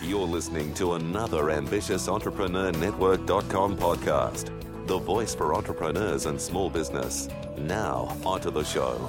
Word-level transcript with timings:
You're 0.00 0.26
listening 0.26 0.74
to 0.74 0.94
another 0.94 1.50
ambitious 1.50 2.08
Entrepreneur 2.08 2.72
Network.com 2.72 3.76
podcast, 3.76 4.50
the 4.86 4.98
voice 4.98 5.34
for 5.34 5.54
entrepreneurs 5.54 6.26
and 6.26 6.40
small 6.40 6.68
business. 6.68 7.28
Now, 7.56 8.14
onto 8.24 8.50
the 8.50 8.64
show. 8.64 9.08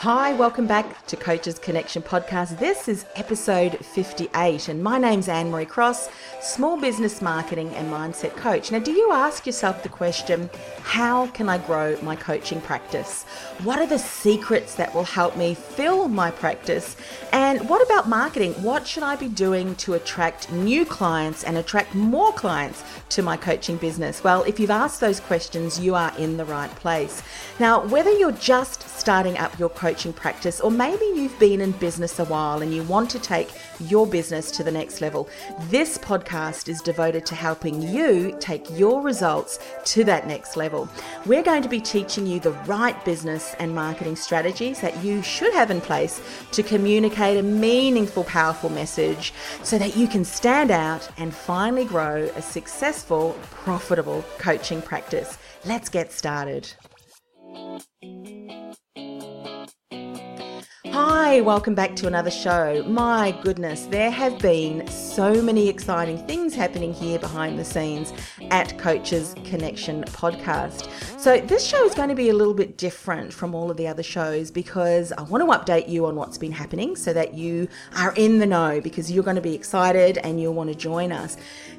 Hi, 0.00 0.32
welcome 0.32 0.66
back 0.66 1.06
to 1.08 1.16
Coaches 1.18 1.58
Connection 1.58 2.00
podcast. 2.00 2.58
This 2.58 2.88
is 2.88 3.04
episode 3.16 3.84
58, 3.84 4.70
and 4.70 4.82
my 4.82 4.96
name's 4.96 5.28
Anne 5.28 5.50
Marie 5.50 5.66
Cross, 5.66 6.08
small 6.40 6.80
business 6.80 7.20
marketing 7.20 7.68
and 7.74 7.92
mindset 7.92 8.34
coach. 8.34 8.72
Now, 8.72 8.78
do 8.78 8.92
you 8.92 9.12
ask 9.12 9.44
yourself 9.44 9.82
the 9.82 9.90
question, 9.90 10.48
how 10.84 11.26
can 11.26 11.50
I 11.50 11.58
grow 11.58 11.98
my 12.00 12.16
coaching 12.16 12.62
practice? 12.62 13.24
What 13.62 13.78
are 13.78 13.86
the 13.86 13.98
secrets 13.98 14.74
that 14.76 14.94
will 14.94 15.04
help 15.04 15.36
me 15.36 15.52
fill 15.52 16.08
my 16.08 16.30
practice? 16.30 16.96
And 17.30 17.68
what 17.68 17.84
about 17.84 18.08
marketing? 18.08 18.54
What 18.62 18.86
should 18.86 19.02
I 19.02 19.16
be 19.16 19.28
doing 19.28 19.74
to 19.76 19.92
attract 19.92 20.50
new 20.50 20.86
clients 20.86 21.44
and 21.44 21.58
attract 21.58 21.94
more 21.94 22.32
clients 22.32 22.82
to 23.10 23.20
my 23.20 23.36
coaching 23.36 23.76
business? 23.76 24.24
Well, 24.24 24.44
if 24.44 24.58
you've 24.58 24.70
asked 24.70 25.02
those 25.02 25.20
questions, 25.20 25.78
you 25.78 25.94
are 25.94 26.16
in 26.16 26.38
the 26.38 26.46
right 26.46 26.74
place. 26.76 27.22
Now, 27.58 27.84
whether 27.86 28.10
you're 28.10 28.32
just 28.32 28.88
starting 28.88 29.36
up 29.36 29.58
your 29.58 29.68
coaching 29.68 29.89
practice, 30.14 30.60
or 30.60 30.70
maybe 30.70 31.04
you've 31.14 31.38
been 31.38 31.60
in 31.60 31.72
business 31.72 32.18
a 32.18 32.24
while 32.26 32.62
and 32.62 32.72
you 32.72 32.82
want 32.84 33.10
to 33.10 33.18
take 33.18 33.50
your 33.80 34.06
business 34.06 34.50
to 34.52 34.62
the 34.62 34.70
next 34.70 35.00
level, 35.00 35.28
this 35.68 35.98
podcast 35.98 36.68
is 36.68 36.80
devoted 36.80 37.26
to 37.26 37.34
helping 37.34 37.82
you 37.82 38.36
take 38.40 38.64
your 38.78 39.02
results 39.02 39.58
to 39.84 40.04
that 40.04 40.26
next 40.26 40.56
level. 40.56 40.88
We're 41.26 41.42
going 41.42 41.62
to 41.62 41.68
be 41.68 41.80
teaching 41.80 42.26
you 42.26 42.38
the 42.38 42.52
right 42.66 43.04
business 43.04 43.54
and 43.58 43.74
marketing 43.74 44.16
strategies 44.16 44.80
that 44.80 45.02
you 45.04 45.22
should 45.22 45.52
have 45.54 45.70
in 45.70 45.80
place 45.80 46.22
to 46.52 46.62
communicate 46.62 47.36
a 47.36 47.42
meaningful, 47.42 48.24
powerful 48.24 48.70
message 48.70 49.32
so 49.62 49.76
that 49.78 49.96
you 49.96 50.06
can 50.06 50.24
stand 50.24 50.70
out 50.70 51.08
and 51.18 51.34
finally 51.34 51.84
grow 51.84 52.30
a 52.36 52.42
successful, 52.42 53.36
profitable 53.50 54.24
coaching 54.38 54.80
practice. 54.80 55.36
Let's 55.64 55.88
get 55.88 56.12
started. 56.12 56.72
Hi, 60.92 61.40
welcome 61.40 61.76
back 61.76 61.94
to 61.96 62.08
another 62.08 62.32
show. 62.32 62.82
My 62.88 63.30
goodness, 63.42 63.86
there 63.86 64.10
have 64.10 64.40
been 64.40 64.84
so 64.88 65.40
many 65.40 65.68
exciting 65.68 66.18
things 66.26 66.52
happening 66.52 66.92
here 66.92 67.20
behind 67.20 67.60
the 67.60 67.64
scenes 67.64 68.12
at 68.50 68.76
Coaches 68.76 69.36
Connection 69.44 70.02
podcast. 70.02 70.90
So, 71.20 71.38
this 71.38 71.64
show 71.64 71.84
is 71.84 71.94
going 71.94 72.08
to 72.08 72.16
be 72.16 72.30
a 72.30 72.34
little 72.34 72.54
bit 72.54 72.76
different 72.76 73.32
from 73.32 73.54
all 73.54 73.70
of 73.70 73.76
the 73.76 73.86
other 73.86 74.02
shows 74.02 74.50
because 74.50 75.12
I 75.12 75.22
want 75.22 75.48
to 75.48 75.56
update 75.56 75.88
you 75.88 76.06
on 76.06 76.16
what's 76.16 76.38
been 76.38 76.50
happening 76.50 76.96
so 76.96 77.12
that 77.12 77.34
you 77.34 77.68
are 77.94 78.12
in 78.16 78.38
the 78.38 78.46
know 78.46 78.80
because 78.80 79.12
you're 79.12 79.22
going 79.22 79.36
to 79.36 79.42
be 79.42 79.54
excited 79.54 80.18
and 80.18 80.40
you'll 80.40 80.54
want 80.54 80.70
to 80.70 80.74
join 80.74 81.12
us. 81.12 81.36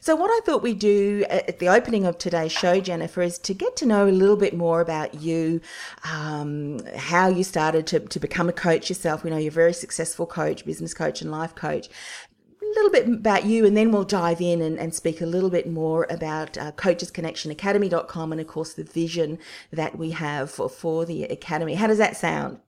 So, 0.00 0.16
what 0.16 0.30
I 0.30 0.40
thought 0.44 0.62
we'd 0.62 0.78
do 0.78 1.24
at 1.28 1.58
the 1.58 1.68
opening 1.68 2.06
of 2.06 2.18
today's 2.18 2.52
show, 2.52 2.80
Jennifer, 2.80 3.22
is 3.22 3.38
to 3.38 3.54
get 3.54 3.76
to 3.76 3.86
know 3.86 4.06
a 4.06 4.10
little 4.10 4.36
bit 4.36 4.56
more 4.56 4.80
about 4.80 5.14
you, 5.14 5.60
um, 6.04 6.80
how 6.96 7.28
you 7.28 7.44
started 7.44 7.86
to, 7.88 8.00
to 8.00 8.20
become 8.20 8.48
a 8.48 8.52
coach 8.52 8.88
yourself. 8.88 9.24
We 9.24 9.30
know 9.30 9.36
you're 9.36 9.48
a 9.48 9.52
very 9.52 9.72
successful 9.72 10.26
coach, 10.26 10.64
business 10.64 10.94
coach, 10.94 11.22
and 11.22 11.30
life 11.30 11.54
coach. 11.54 11.88
A 11.88 12.74
little 12.74 12.90
bit 12.90 13.08
about 13.08 13.44
you, 13.44 13.66
and 13.66 13.76
then 13.76 13.90
we'll 13.90 14.04
dive 14.04 14.40
in 14.40 14.62
and, 14.62 14.78
and 14.78 14.94
speak 14.94 15.20
a 15.20 15.26
little 15.26 15.50
bit 15.50 15.68
more 15.68 16.06
about 16.08 16.56
uh, 16.56 16.72
coachesconnectionacademy.com 16.72 18.32
and, 18.32 18.40
of 18.40 18.46
course, 18.46 18.74
the 18.74 18.84
vision 18.84 19.38
that 19.72 19.98
we 19.98 20.12
have 20.12 20.50
for, 20.50 20.68
for 20.68 21.04
the 21.04 21.24
academy. 21.24 21.74
How 21.74 21.86
does 21.86 21.98
that 21.98 22.16
sound? 22.16 22.60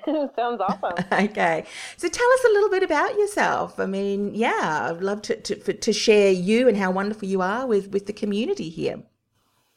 Sounds 0.36 0.60
awesome. 0.60 1.04
okay. 1.12 1.64
So 1.96 2.08
tell 2.08 2.32
us 2.32 2.44
a 2.44 2.48
little 2.48 2.70
bit 2.70 2.82
about 2.82 3.16
yourself. 3.16 3.78
I 3.78 3.86
mean, 3.86 4.34
yeah, 4.34 4.88
I'd 4.90 5.02
love 5.02 5.22
to, 5.22 5.36
to, 5.40 5.72
to 5.72 5.92
share 5.92 6.30
you 6.30 6.68
and 6.68 6.76
how 6.76 6.90
wonderful 6.90 7.28
you 7.28 7.40
are 7.42 7.66
with, 7.66 7.90
with 7.92 8.06
the 8.06 8.12
community 8.12 8.68
here. 8.68 9.02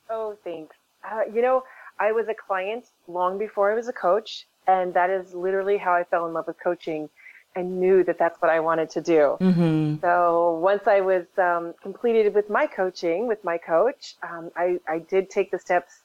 Oh, 0.09 0.38
thanks. 0.44 0.75
Uh, 1.03 1.22
you 1.33 1.41
know, 1.41 1.63
I 2.00 2.11
was 2.11 2.28
a 2.28 2.33
client 2.33 2.85
long 3.07 3.38
before 3.38 3.72
I 3.72 3.75
was 3.75 3.88
a 3.88 3.94
coach, 3.94 4.47
and 4.67 4.94
that 4.94 5.09
is 5.09 5.33
literally 5.33 5.78
how 5.78 5.94
I 5.94 6.03
fell 6.03 6.25
in 6.25 6.34
love 6.34 6.47
with 6.47 6.57
coaching 6.61 7.09
and 7.55 7.79
knew 7.79 8.03
that 8.03 8.19
that's 8.19 8.39
what 8.41 8.51
I 8.51 8.59
wanted 8.59 8.89
to 8.91 9.01
do. 9.01 9.38
Mm-hmm. 9.41 9.95
So 10.01 10.59
once 10.61 10.85
I 10.85 11.01
was 11.01 11.25
um, 11.38 11.73
completed 11.81 12.34
with 12.35 12.49
my 12.49 12.67
coaching 12.67 13.28
with 13.28 13.44
my 13.44 13.57
coach, 13.57 14.16
um, 14.22 14.51
I, 14.55 14.79
I 14.88 14.99
did 14.99 15.29
take 15.29 15.49
the 15.49 15.57
steps 15.57 16.01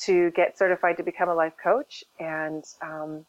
to 0.00 0.30
get 0.32 0.58
certified 0.58 0.96
to 0.96 1.02
become 1.02 1.28
a 1.28 1.34
life 1.34 1.54
coach 1.62 2.04
and 2.18 2.64
um, 2.82 3.24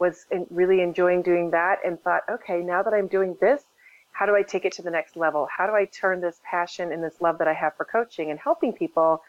was 0.00 0.26
in, 0.30 0.46
really 0.50 0.80
enjoying 0.80 1.22
doing 1.22 1.50
that 1.50 1.78
and 1.84 2.00
thought, 2.02 2.22
okay, 2.28 2.60
now 2.62 2.82
that 2.82 2.94
I'm 2.94 3.06
doing 3.06 3.36
this, 3.40 3.62
how 4.12 4.26
do 4.26 4.34
I 4.34 4.42
take 4.42 4.64
it 4.64 4.72
to 4.74 4.82
the 4.82 4.90
next 4.90 5.16
level? 5.16 5.46
How 5.56 5.66
do 5.66 5.74
I 5.74 5.84
turn 5.84 6.20
this 6.20 6.40
passion 6.42 6.92
and 6.92 7.04
this 7.04 7.20
love 7.20 7.38
that 7.38 7.46
I 7.46 7.52
have 7.52 7.76
for 7.76 7.84
coaching 7.84 8.30
and 8.30 8.40
helping 8.40 8.72
people 8.72 9.22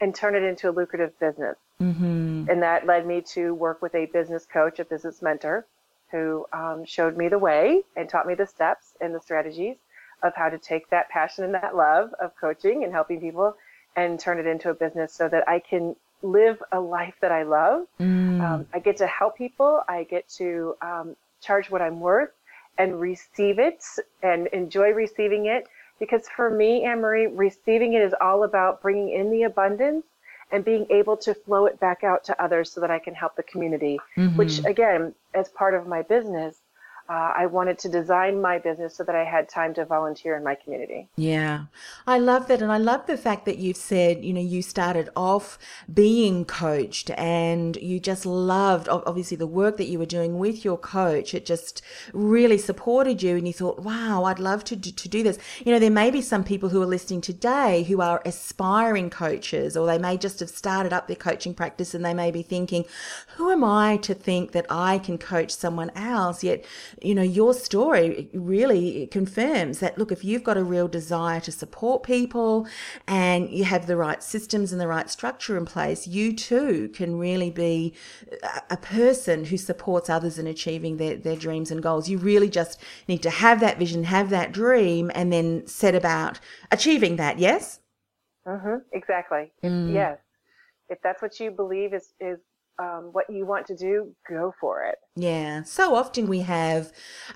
and 0.00 0.14
turn 0.14 0.36
it 0.36 0.42
into 0.42 0.70
a 0.70 0.72
lucrative 0.72 1.18
business? 1.18 1.56
Mm-hmm. 1.80 2.44
And 2.48 2.62
that 2.62 2.86
led 2.86 3.06
me 3.06 3.22
to 3.32 3.54
work 3.54 3.82
with 3.82 3.94
a 3.94 4.06
business 4.06 4.46
coach, 4.46 4.78
a 4.78 4.84
business 4.84 5.22
mentor, 5.22 5.66
who 6.10 6.46
um, 6.52 6.84
showed 6.84 7.16
me 7.16 7.28
the 7.28 7.38
way 7.38 7.82
and 7.96 8.08
taught 8.08 8.26
me 8.26 8.34
the 8.34 8.46
steps 8.46 8.94
and 9.00 9.14
the 9.14 9.20
strategies 9.20 9.76
of 10.22 10.32
how 10.34 10.48
to 10.48 10.58
take 10.58 10.88
that 10.90 11.08
passion 11.08 11.44
and 11.44 11.54
that 11.54 11.76
love 11.76 12.14
of 12.20 12.32
coaching 12.40 12.84
and 12.84 12.92
helping 12.92 13.20
people 13.20 13.56
and 13.96 14.18
turn 14.18 14.38
it 14.38 14.46
into 14.46 14.70
a 14.70 14.74
business 14.74 15.12
so 15.12 15.28
that 15.28 15.48
I 15.48 15.58
can 15.58 15.96
live 16.22 16.62
a 16.72 16.80
life 16.80 17.14
that 17.20 17.32
I 17.32 17.42
love. 17.44 17.86
Mm. 18.00 18.40
Um, 18.40 18.66
I 18.72 18.78
get 18.78 18.96
to 18.98 19.06
help 19.06 19.36
people. 19.36 19.82
I 19.88 20.04
get 20.04 20.28
to 20.36 20.76
um, 20.82 21.16
charge 21.40 21.70
what 21.70 21.82
I'm 21.82 22.00
worth 22.00 22.30
and 22.76 23.00
receive 23.00 23.58
it 23.58 23.82
and 24.22 24.46
enjoy 24.48 24.90
receiving 24.90 25.46
it. 25.46 25.68
Because 25.98 26.28
for 26.28 26.48
me, 26.48 26.84
Anne 26.84 27.00
Marie, 27.00 27.26
receiving 27.26 27.94
it 27.94 28.02
is 28.02 28.14
all 28.20 28.44
about 28.44 28.80
bringing 28.80 29.10
in 29.10 29.30
the 29.30 29.42
abundance 29.44 30.04
and 30.52 30.64
being 30.64 30.86
able 30.90 31.16
to 31.16 31.34
flow 31.34 31.66
it 31.66 31.78
back 31.80 32.04
out 32.04 32.24
to 32.24 32.42
others 32.42 32.72
so 32.72 32.80
that 32.80 32.90
I 32.90 32.98
can 32.98 33.14
help 33.14 33.36
the 33.36 33.42
community, 33.42 33.98
Mhm. 34.16 34.36
which 34.36 34.64
again, 34.64 35.14
as 35.34 35.48
part 35.50 35.74
of 35.74 35.86
my 35.86 36.02
business, 36.02 36.60
uh, 37.08 37.32
I 37.34 37.46
wanted 37.46 37.78
to 37.80 37.88
design 37.88 38.42
my 38.42 38.58
business 38.58 38.94
so 38.94 39.02
that 39.04 39.14
I 39.14 39.24
had 39.24 39.48
time 39.48 39.72
to 39.74 39.86
volunteer 39.86 40.36
in 40.36 40.44
my 40.44 40.54
community. 40.54 41.08
Yeah, 41.16 41.64
I 42.06 42.18
love 42.18 42.48
that. 42.48 42.60
And 42.60 42.70
I 42.70 42.76
love 42.76 43.06
the 43.06 43.16
fact 43.16 43.46
that 43.46 43.56
you've 43.56 43.78
said, 43.78 44.24
you 44.24 44.34
know, 44.34 44.42
you 44.42 44.60
started 44.60 45.08
off 45.16 45.58
being 45.92 46.44
coached 46.44 47.10
and 47.16 47.76
you 47.76 47.98
just 47.98 48.26
loved, 48.26 48.90
obviously, 48.90 49.38
the 49.38 49.46
work 49.46 49.78
that 49.78 49.86
you 49.86 49.98
were 49.98 50.04
doing 50.04 50.38
with 50.38 50.66
your 50.66 50.76
coach. 50.76 51.32
It 51.32 51.46
just 51.46 51.80
really 52.12 52.58
supported 52.58 53.22
you. 53.22 53.36
And 53.36 53.46
you 53.46 53.54
thought, 53.54 53.78
wow, 53.78 54.24
I'd 54.24 54.38
love 54.38 54.62
to 54.64 54.76
do, 54.76 54.90
to 54.90 55.08
do 55.08 55.22
this. 55.22 55.38
You 55.64 55.72
know, 55.72 55.78
there 55.78 55.90
may 55.90 56.10
be 56.10 56.20
some 56.20 56.44
people 56.44 56.68
who 56.68 56.82
are 56.82 56.86
listening 56.86 57.22
today 57.22 57.84
who 57.84 58.02
are 58.02 58.20
aspiring 58.26 59.08
coaches, 59.08 59.78
or 59.78 59.86
they 59.86 59.98
may 59.98 60.18
just 60.18 60.40
have 60.40 60.50
started 60.50 60.92
up 60.92 61.06
their 61.06 61.16
coaching 61.16 61.54
practice 61.54 61.94
and 61.94 62.04
they 62.04 62.12
may 62.12 62.30
be 62.30 62.42
thinking, 62.42 62.84
who 63.36 63.50
am 63.50 63.64
I 63.64 63.96
to 63.98 64.12
think 64.12 64.52
that 64.52 64.66
I 64.68 64.98
can 64.98 65.16
coach 65.16 65.52
someone 65.52 65.90
else? 65.96 66.44
Yet 66.44 66.66
you 67.02 67.14
know, 67.14 67.22
your 67.22 67.54
story 67.54 68.28
really 68.32 69.06
confirms 69.08 69.78
that 69.80 69.98
look, 69.98 70.12
if 70.12 70.24
you've 70.24 70.44
got 70.44 70.56
a 70.56 70.64
real 70.64 70.88
desire 70.88 71.40
to 71.40 71.52
support 71.52 72.02
people 72.02 72.66
and 73.06 73.50
you 73.50 73.64
have 73.64 73.86
the 73.86 73.96
right 73.96 74.22
systems 74.22 74.72
and 74.72 74.80
the 74.80 74.88
right 74.88 75.08
structure 75.10 75.56
in 75.56 75.64
place, 75.64 76.06
you 76.06 76.34
too 76.34 76.88
can 76.94 77.18
really 77.18 77.50
be 77.50 77.94
a 78.70 78.76
person 78.76 79.44
who 79.44 79.56
supports 79.56 80.10
others 80.10 80.38
in 80.38 80.46
achieving 80.46 80.96
their, 80.96 81.16
their 81.16 81.36
dreams 81.36 81.70
and 81.70 81.82
goals. 81.82 82.08
You 82.08 82.18
really 82.18 82.48
just 82.48 82.80
need 83.06 83.22
to 83.22 83.30
have 83.30 83.60
that 83.60 83.78
vision, 83.78 84.04
have 84.04 84.30
that 84.30 84.52
dream, 84.52 85.10
and 85.14 85.32
then 85.32 85.66
set 85.66 85.94
about 85.94 86.40
achieving 86.70 87.16
that, 87.16 87.38
yes? 87.38 87.80
Mm-hmm, 88.46 88.76
exactly. 88.92 89.52
Mm. 89.62 89.92
Yes. 89.92 90.18
If 90.88 90.98
that's 91.02 91.20
what 91.20 91.38
you 91.38 91.50
believe 91.50 91.92
is, 91.92 92.14
is 92.18 92.38
um, 92.78 93.10
what 93.12 93.28
you 93.28 93.44
want 93.44 93.66
to 93.66 93.76
do, 93.76 94.14
go 94.28 94.54
for 94.60 94.84
it. 94.84 94.96
Yeah. 95.16 95.64
So 95.64 95.96
often 95.96 96.28
we 96.28 96.40
have 96.40 96.92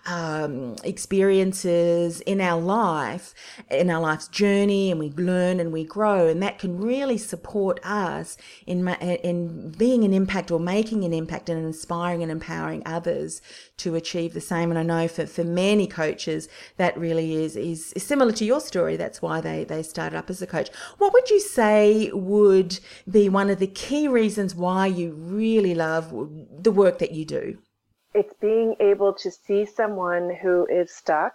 um, 0.07 0.77
experiences 0.85 2.21
in 2.21 2.41
our 2.41 2.61
life, 2.61 3.35
in 3.69 3.91
our 3.91 4.01
life's 4.01 4.29
journey, 4.29 4.93
and 4.93 5.01
we 5.01 5.11
learn 5.11 5.59
and 5.59 5.73
we 5.73 5.85
grow, 5.85 6.29
and 6.29 6.41
that 6.43 6.61
can 6.61 6.79
really 6.79 7.19
support 7.19 7.81
us 7.85 8.37
in 8.67 8.87
in 8.89 9.73
being 9.73 10.05
an 10.05 10.15
impact 10.15 10.53
or 10.53 10.61
making 10.61 11.03
an 11.03 11.13
impact 11.13 11.49
and 11.49 11.65
inspiring 11.67 12.23
and 12.23 12.31
empowering 12.31 12.83
others 12.87 13.43
to 13.79 13.97
achieve 13.97 14.35
the 14.35 14.41
same. 14.41 14.71
And 14.71 14.79
I 14.79 14.85
know 14.85 15.09
for, 15.09 15.27
for 15.27 15.43
many 15.43 15.89
coaches 15.89 16.49
that 16.77 16.97
really 16.97 17.45
is, 17.45 17.57
is, 17.57 17.93
is 17.95 18.05
similar 18.05 18.31
to 18.33 18.45
your 18.45 18.61
story. 18.61 18.97
That's 18.97 19.21
why 19.21 19.41
they 19.41 19.65
they 19.65 19.83
started 19.83 20.17
up 20.17 20.31
as 20.31 20.41
a 20.41 20.47
coach. 20.47 20.71
What 20.99 21.13
would 21.13 21.31
you 21.31 21.41
say 21.41 22.13
would 22.13 22.79
be 23.11 23.29
one 23.29 23.51
of 23.51 23.59
the 23.59 23.67
key 23.67 24.07
reasons 24.07 24.55
why 24.55 24.87
you 24.87 25.32
really 25.33 25.75
love 25.75 26.11
the 26.63 26.71
work 26.71 26.99
that 26.99 27.13
you 27.13 27.25
do? 27.25 27.59
it's 28.15 28.35
being 28.41 28.77
able 28.81 29.13
to 29.13 29.31
see 29.31 29.65
someone 29.65 30.35
who 30.43 30.67
is 30.67 30.91
stuck 30.91 31.35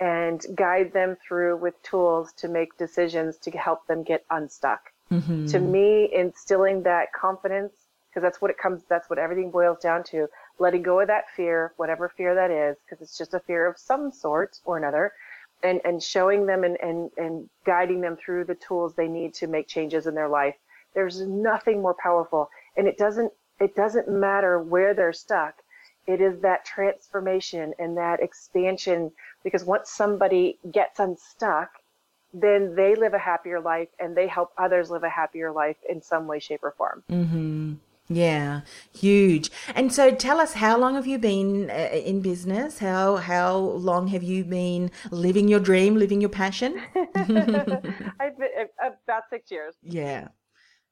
and 0.00 0.44
guide 0.54 0.92
them 0.92 1.16
through 1.26 1.56
with 1.56 1.80
tools 1.82 2.32
to 2.32 2.48
make 2.48 2.76
decisions 2.78 3.36
to 3.38 3.50
help 3.52 3.86
them 3.86 4.02
get 4.02 4.24
unstuck. 4.30 4.92
Mm-hmm. 5.10 5.46
To 5.46 5.58
me, 5.58 6.10
instilling 6.12 6.82
that 6.82 7.12
confidence, 7.12 7.72
because 8.08 8.22
that's 8.22 8.40
what 8.40 8.50
it 8.50 8.58
comes, 8.58 8.82
that's 8.88 9.10
what 9.10 9.18
everything 9.18 9.50
boils 9.50 9.78
down 9.80 10.04
to. 10.04 10.28
Letting 10.58 10.82
go 10.82 11.00
of 11.00 11.08
that 11.08 11.24
fear, 11.36 11.72
whatever 11.76 12.08
fear 12.08 12.34
that 12.34 12.50
is, 12.50 12.76
because 12.84 13.02
it's 13.02 13.18
just 13.18 13.34
a 13.34 13.40
fear 13.40 13.66
of 13.66 13.78
some 13.78 14.10
sort 14.10 14.58
or 14.64 14.76
another, 14.76 15.12
and, 15.62 15.80
and 15.84 16.02
showing 16.02 16.46
them 16.46 16.64
and, 16.64 16.76
and, 16.80 17.10
and 17.16 17.48
guiding 17.64 18.00
them 18.00 18.16
through 18.16 18.44
the 18.44 18.54
tools 18.54 18.94
they 18.94 19.08
need 19.08 19.34
to 19.34 19.46
make 19.46 19.66
changes 19.66 20.06
in 20.06 20.14
their 20.14 20.28
life. 20.28 20.54
There's 20.94 21.20
nothing 21.22 21.82
more 21.82 21.94
powerful. 21.94 22.50
And 22.76 22.86
it 22.86 22.98
doesn't, 22.98 23.32
it 23.60 23.74
doesn't 23.76 24.08
matter 24.08 24.60
where 24.60 24.94
they're 24.94 25.12
stuck 25.12 25.62
it 26.06 26.20
is 26.20 26.40
that 26.40 26.64
transformation 26.64 27.72
and 27.78 27.96
that 27.96 28.20
expansion 28.20 29.10
because 29.42 29.64
once 29.64 29.90
somebody 29.90 30.58
gets 30.70 30.98
unstuck, 30.98 31.70
then 32.32 32.74
they 32.74 32.94
live 32.94 33.14
a 33.14 33.18
happier 33.18 33.60
life 33.60 33.88
and 33.98 34.16
they 34.16 34.26
help 34.26 34.52
others 34.58 34.90
live 34.90 35.04
a 35.04 35.08
happier 35.08 35.52
life 35.52 35.76
in 35.88 36.02
some 36.02 36.26
way, 36.26 36.40
shape, 36.40 36.62
or 36.62 36.72
form. 36.72 37.02
Mm-hmm. 37.10 37.74
Yeah, 38.08 38.62
huge. 38.92 39.50
And 39.74 39.90
so, 39.90 40.10
tell 40.10 40.38
us, 40.38 40.52
how 40.52 40.76
long 40.76 40.94
have 40.94 41.06
you 41.06 41.18
been 41.18 41.70
uh, 41.70 41.88
in 41.90 42.20
business? 42.20 42.78
How 42.78 43.16
how 43.16 43.56
long 43.56 44.08
have 44.08 44.22
you 44.22 44.44
been 44.44 44.90
living 45.10 45.48
your 45.48 45.60
dream, 45.60 45.96
living 45.96 46.20
your 46.20 46.28
passion? 46.28 46.82
I've 46.94 48.36
been 48.36 48.68
about 48.78 49.22
six 49.30 49.50
years. 49.50 49.74
Yeah, 49.82 50.28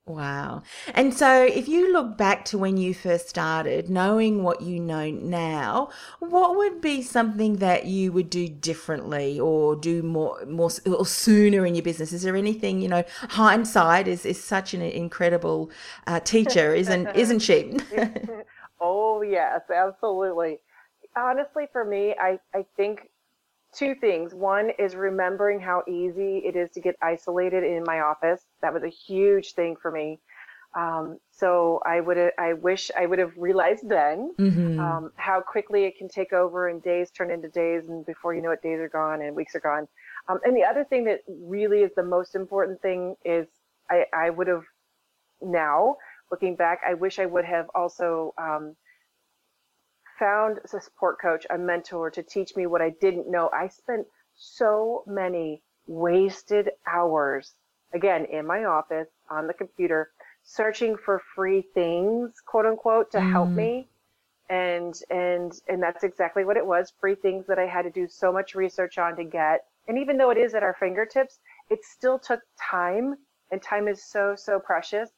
Wow. 0.04 0.64
And 0.94 1.14
so, 1.14 1.44
if 1.44 1.68
you 1.68 1.92
look 1.92 2.18
back 2.18 2.44
to 2.46 2.58
when 2.58 2.76
you 2.76 2.92
first 2.92 3.28
started, 3.28 3.88
knowing 3.88 4.42
what 4.42 4.60
you 4.60 4.80
know 4.80 5.12
now, 5.12 5.90
what 6.18 6.56
would 6.56 6.80
be 6.80 7.02
something 7.02 7.58
that 7.58 7.86
you 7.86 8.10
would 8.10 8.28
do 8.28 8.48
differently 8.48 9.38
or 9.38 9.76
do 9.76 10.02
more, 10.02 10.44
more 10.44 10.70
or 10.86 11.06
sooner 11.06 11.64
in 11.64 11.76
your 11.76 11.84
business? 11.84 12.12
Is 12.12 12.22
there 12.22 12.34
anything, 12.34 12.80
you 12.80 12.88
know, 12.88 13.04
hindsight 13.30 14.08
is, 14.08 14.26
is 14.26 14.42
such 14.42 14.74
an 14.74 14.82
incredible 14.82 15.70
uh, 16.08 16.18
teacher, 16.18 16.74
isn't, 16.74 17.06
isn't 17.14 17.38
she? 17.38 17.78
oh, 18.80 19.22
yes, 19.22 19.60
absolutely. 19.72 20.58
Honestly, 21.14 21.66
for 21.70 21.84
me, 21.84 22.16
I, 22.20 22.40
I 22.52 22.64
think 22.76 23.08
two 23.74 23.94
things. 23.94 24.34
One 24.34 24.70
is 24.78 24.94
remembering 24.94 25.60
how 25.60 25.82
easy 25.88 26.38
it 26.44 26.56
is 26.56 26.70
to 26.72 26.80
get 26.80 26.96
isolated 27.02 27.64
in 27.64 27.82
my 27.86 28.00
office. 28.00 28.42
That 28.60 28.74
was 28.74 28.82
a 28.82 28.88
huge 28.88 29.54
thing 29.54 29.76
for 29.80 29.90
me. 29.90 30.20
Um, 30.74 31.18
so 31.30 31.80
I 31.84 32.00
would 32.00 32.32
I 32.38 32.54
wish 32.54 32.90
I 32.96 33.04
would 33.04 33.18
have 33.18 33.32
realized 33.36 33.88
then 33.88 34.32
mm-hmm. 34.38 34.80
um, 34.80 35.12
how 35.16 35.42
quickly 35.42 35.84
it 35.84 35.98
can 35.98 36.08
take 36.08 36.32
over 36.32 36.68
and 36.68 36.82
days 36.82 37.10
turn 37.10 37.30
into 37.30 37.48
days, 37.48 37.88
and 37.88 38.06
before 38.06 38.34
you 38.34 38.40
know 38.40 38.52
it, 38.52 38.62
days 38.62 38.80
are 38.80 38.88
gone 38.88 39.20
and 39.20 39.36
weeks 39.36 39.54
are 39.54 39.60
gone. 39.60 39.86
Um, 40.28 40.38
and 40.44 40.56
the 40.56 40.64
other 40.64 40.84
thing 40.84 41.04
that 41.04 41.20
really 41.28 41.80
is 41.80 41.90
the 41.94 42.02
most 42.02 42.34
important 42.34 42.80
thing 42.80 43.16
is 43.24 43.46
I, 43.90 44.04
I 44.14 44.30
would 44.30 44.46
have 44.46 44.64
now 45.42 45.96
looking 46.32 46.56
back, 46.56 46.80
I 46.88 46.94
wish 46.94 47.18
I 47.18 47.26
would 47.26 47.44
have 47.44 47.66
also 47.74 48.34
um, 48.38 48.74
found 50.18 50.58
a 50.64 50.68
support 50.68 51.20
coach, 51.20 51.46
a 51.50 51.58
mentor 51.58 52.10
to 52.10 52.22
teach 52.22 52.56
me 52.56 52.66
what 52.66 52.82
I 52.82 52.90
didn't 53.00 53.30
know. 53.30 53.50
I 53.52 53.68
spent 53.68 54.06
so 54.36 55.04
many 55.06 55.62
wasted 55.86 56.70
hours, 56.86 57.54
again, 57.92 58.24
in 58.26 58.46
my 58.46 58.64
office, 58.64 59.08
on 59.30 59.46
the 59.46 59.54
computer, 59.54 60.10
searching 60.42 60.96
for 60.96 61.20
free 61.34 61.62
things, 61.74 62.40
quote 62.44 62.66
unquote, 62.66 63.10
to 63.12 63.18
mm. 63.18 63.30
help 63.30 63.48
me. 63.48 63.88
And, 64.48 64.94
and, 65.10 65.52
and 65.68 65.82
that's 65.82 66.04
exactly 66.04 66.44
what 66.44 66.56
it 66.56 66.66
was. 66.66 66.92
Free 67.00 67.14
things 67.14 67.46
that 67.46 67.58
I 67.58 67.66
had 67.66 67.82
to 67.82 67.90
do 67.90 68.06
so 68.08 68.32
much 68.32 68.54
research 68.54 68.98
on 68.98 69.16
to 69.16 69.24
get. 69.24 69.64
And 69.88 69.98
even 69.98 70.18
though 70.18 70.30
it 70.30 70.38
is 70.38 70.54
at 70.54 70.62
our 70.62 70.76
fingertips, 70.78 71.38
it 71.70 71.84
still 71.84 72.18
took 72.18 72.40
time 72.60 73.16
and 73.50 73.62
time 73.62 73.88
is 73.88 74.04
so, 74.04 74.34
so 74.36 74.58
precious 74.58 75.10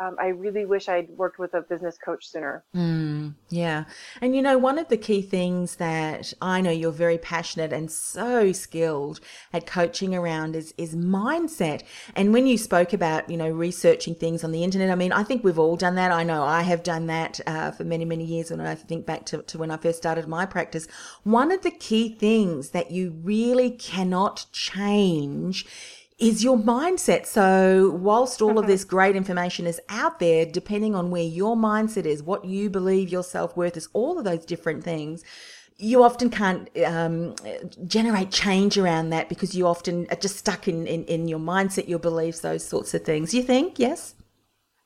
um, 0.00 0.16
I 0.20 0.28
really 0.28 0.64
wish 0.64 0.88
I'd 0.88 1.08
worked 1.10 1.40
with 1.40 1.54
a 1.54 1.62
business 1.62 1.98
coach 1.98 2.28
sooner. 2.28 2.64
Mm, 2.74 3.34
yeah. 3.48 3.84
And 4.20 4.36
you 4.36 4.42
know, 4.42 4.56
one 4.56 4.78
of 4.78 4.88
the 4.88 4.96
key 4.96 5.22
things 5.22 5.76
that 5.76 6.32
I 6.40 6.60
know 6.60 6.70
you're 6.70 6.92
very 6.92 7.18
passionate 7.18 7.72
and 7.72 7.90
so 7.90 8.52
skilled 8.52 9.18
at 9.52 9.66
coaching 9.66 10.14
around 10.14 10.54
is, 10.54 10.72
is 10.78 10.94
mindset. 10.94 11.82
And 12.14 12.32
when 12.32 12.46
you 12.46 12.56
spoke 12.56 12.92
about, 12.92 13.28
you 13.28 13.36
know, 13.36 13.50
researching 13.50 14.14
things 14.14 14.44
on 14.44 14.52
the 14.52 14.62
internet, 14.62 14.90
I 14.90 14.94
mean, 14.94 15.12
I 15.12 15.24
think 15.24 15.42
we've 15.42 15.58
all 15.58 15.76
done 15.76 15.96
that. 15.96 16.12
I 16.12 16.22
know 16.22 16.44
I 16.44 16.62
have 16.62 16.84
done 16.84 17.06
that 17.08 17.40
uh, 17.46 17.72
for 17.72 17.82
many, 17.82 18.04
many 18.04 18.24
years. 18.24 18.52
And 18.52 18.62
I 18.62 18.76
think 18.76 19.04
back 19.04 19.26
to, 19.26 19.42
to 19.42 19.58
when 19.58 19.72
I 19.72 19.78
first 19.78 19.98
started 19.98 20.28
my 20.28 20.46
practice, 20.46 20.86
one 21.24 21.50
of 21.50 21.62
the 21.62 21.72
key 21.72 22.14
things 22.14 22.70
that 22.70 22.92
you 22.92 23.18
really 23.22 23.72
cannot 23.72 24.46
change 24.52 25.66
is 26.18 26.42
your 26.42 26.58
mindset. 26.58 27.26
So, 27.26 27.90
whilst 27.90 28.42
all 28.42 28.58
of 28.58 28.66
this 28.66 28.84
great 28.84 29.14
information 29.14 29.66
is 29.66 29.80
out 29.88 30.18
there, 30.18 30.44
depending 30.44 30.94
on 30.94 31.10
where 31.10 31.22
your 31.22 31.56
mindset 31.56 32.04
is, 32.06 32.22
what 32.22 32.44
you 32.44 32.68
believe 32.70 33.08
your 33.08 33.22
self 33.22 33.56
worth 33.56 33.76
is, 33.76 33.88
all 33.92 34.18
of 34.18 34.24
those 34.24 34.44
different 34.44 34.82
things, 34.82 35.24
you 35.76 36.02
often 36.02 36.28
can't 36.28 36.68
um, 36.84 37.36
generate 37.86 38.32
change 38.32 38.76
around 38.76 39.10
that 39.10 39.28
because 39.28 39.54
you 39.54 39.66
often 39.66 40.08
are 40.10 40.16
just 40.16 40.36
stuck 40.36 40.66
in, 40.66 40.86
in, 40.88 41.04
in 41.04 41.28
your 41.28 41.38
mindset, 41.38 41.88
your 41.88 42.00
beliefs, 42.00 42.40
those 42.40 42.66
sorts 42.66 42.94
of 42.94 43.04
things. 43.04 43.32
You 43.32 43.44
think, 43.44 43.78
yes? 43.78 44.14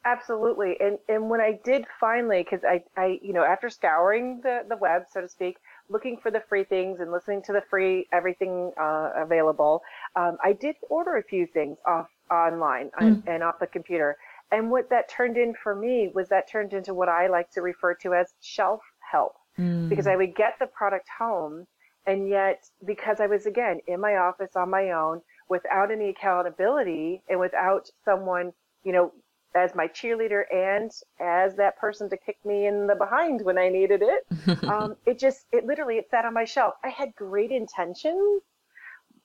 Absolutely. 0.04 0.76
And 0.80 0.98
and 1.08 1.30
when 1.30 1.40
I 1.40 1.60
did 1.64 1.86
finally, 2.00 2.42
because 2.42 2.64
I, 2.64 2.82
I, 2.96 3.20
you 3.22 3.32
know, 3.32 3.44
after 3.44 3.70
scouring 3.70 4.40
the, 4.42 4.62
the 4.68 4.76
web, 4.76 5.04
so 5.08 5.20
to 5.20 5.28
speak, 5.28 5.58
looking 5.88 6.18
for 6.20 6.32
the 6.32 6.42
free 6.48 6.64
things 6.64 6.98
and 6.98 7.12
listening 7.12 7.40
to 7.42 7.52
the 7.52 7.62
free 7.70 8.08
everything 8.12 8.72
uh, 8.80 9.10
available, 9.14 9.82
um, 10.16 10.36
I 10.42 10.52
did 10.52 10.76
order 10.88 11.16
a 11.16 11.22
few 11.22 11.46
things 11.46 11.78
off 11.86 12.08
online 12.30 12.90
mm. 13.00 13.22
and 13.26 13.42
off 13.42 13.58
the 13.58 13.66
computer. 13.66 14.16
And 14.50 14.70
what 14.70 14.90
that 14.90 15.08
turned 15.08 15.36
in 15.38 15.54
for 15.54 15.74
me 15.74 16.10
was 16.14 16.28
that 16.28 16.48
turned 16.48 16.74
into 16.74 16.92
what 16.92 17.08
I 17.08 17.26
like 17.26 17.50
to 17.52 17.62
refer 17.62 17.94
to 17.94 18.14
as 18.14 18.34
shelf 18.40 18.82
help, 19.10 19.34
mm. 19.58 19.88
because 19.88 20.06
I 20.06 20.16
would 20.16 20.34
get 20.34 20.58
the 20.58 20.66
product 20.66 21.08
home, 21.18 21.66
and 22.06 22.28
yet 22.28 22.64
because 22.84 23.20
I 23.20 23.26
was 23.26 23.46
again 23.46 23.80
in 23.86 24.00
my 24.00 24.16
office 24.16 24.54
on 24.56 24.68
my 24.68 24.90
own 24.90 25.22
without 25.48 25.90
any 25.90 26.10
accountability 26.10 27.22
and 27.28 27.40
without 27.40 27.88
someone, 28.04 28.52
you 28.84 28.92
know, 28.92 29.12
as 29.54 29.74
my 29.74 29.86
cheerleader 29.88 30.44
and 30.52 30.90
as 31.20 31.56
that 31.56 31.76
person 31.78 32.08
to 32.08 32.16
kick 32.16 32.38
me 32.44 32.66
in 32.66 32.86
the 32.86 32.94
behind 32.94 33.42
when 33.42 33.58
I 33.58 33.68
needed 33.68 34.02
it. 34.02 34.64
um, 34.64 34.96
it 35.06 35.18
just, 35.18 35.46
it 35.52 35.66
literally, 35.66 35.96
it 35.96 36.08
sat 36.10 36.24
on 36.24 36.32
my 36.32 36.44
shelf. 36.44 36.74
I 36.82 36.88
had 36.88 37.14
great 37.14 37.50
intentions, 37.50 38.42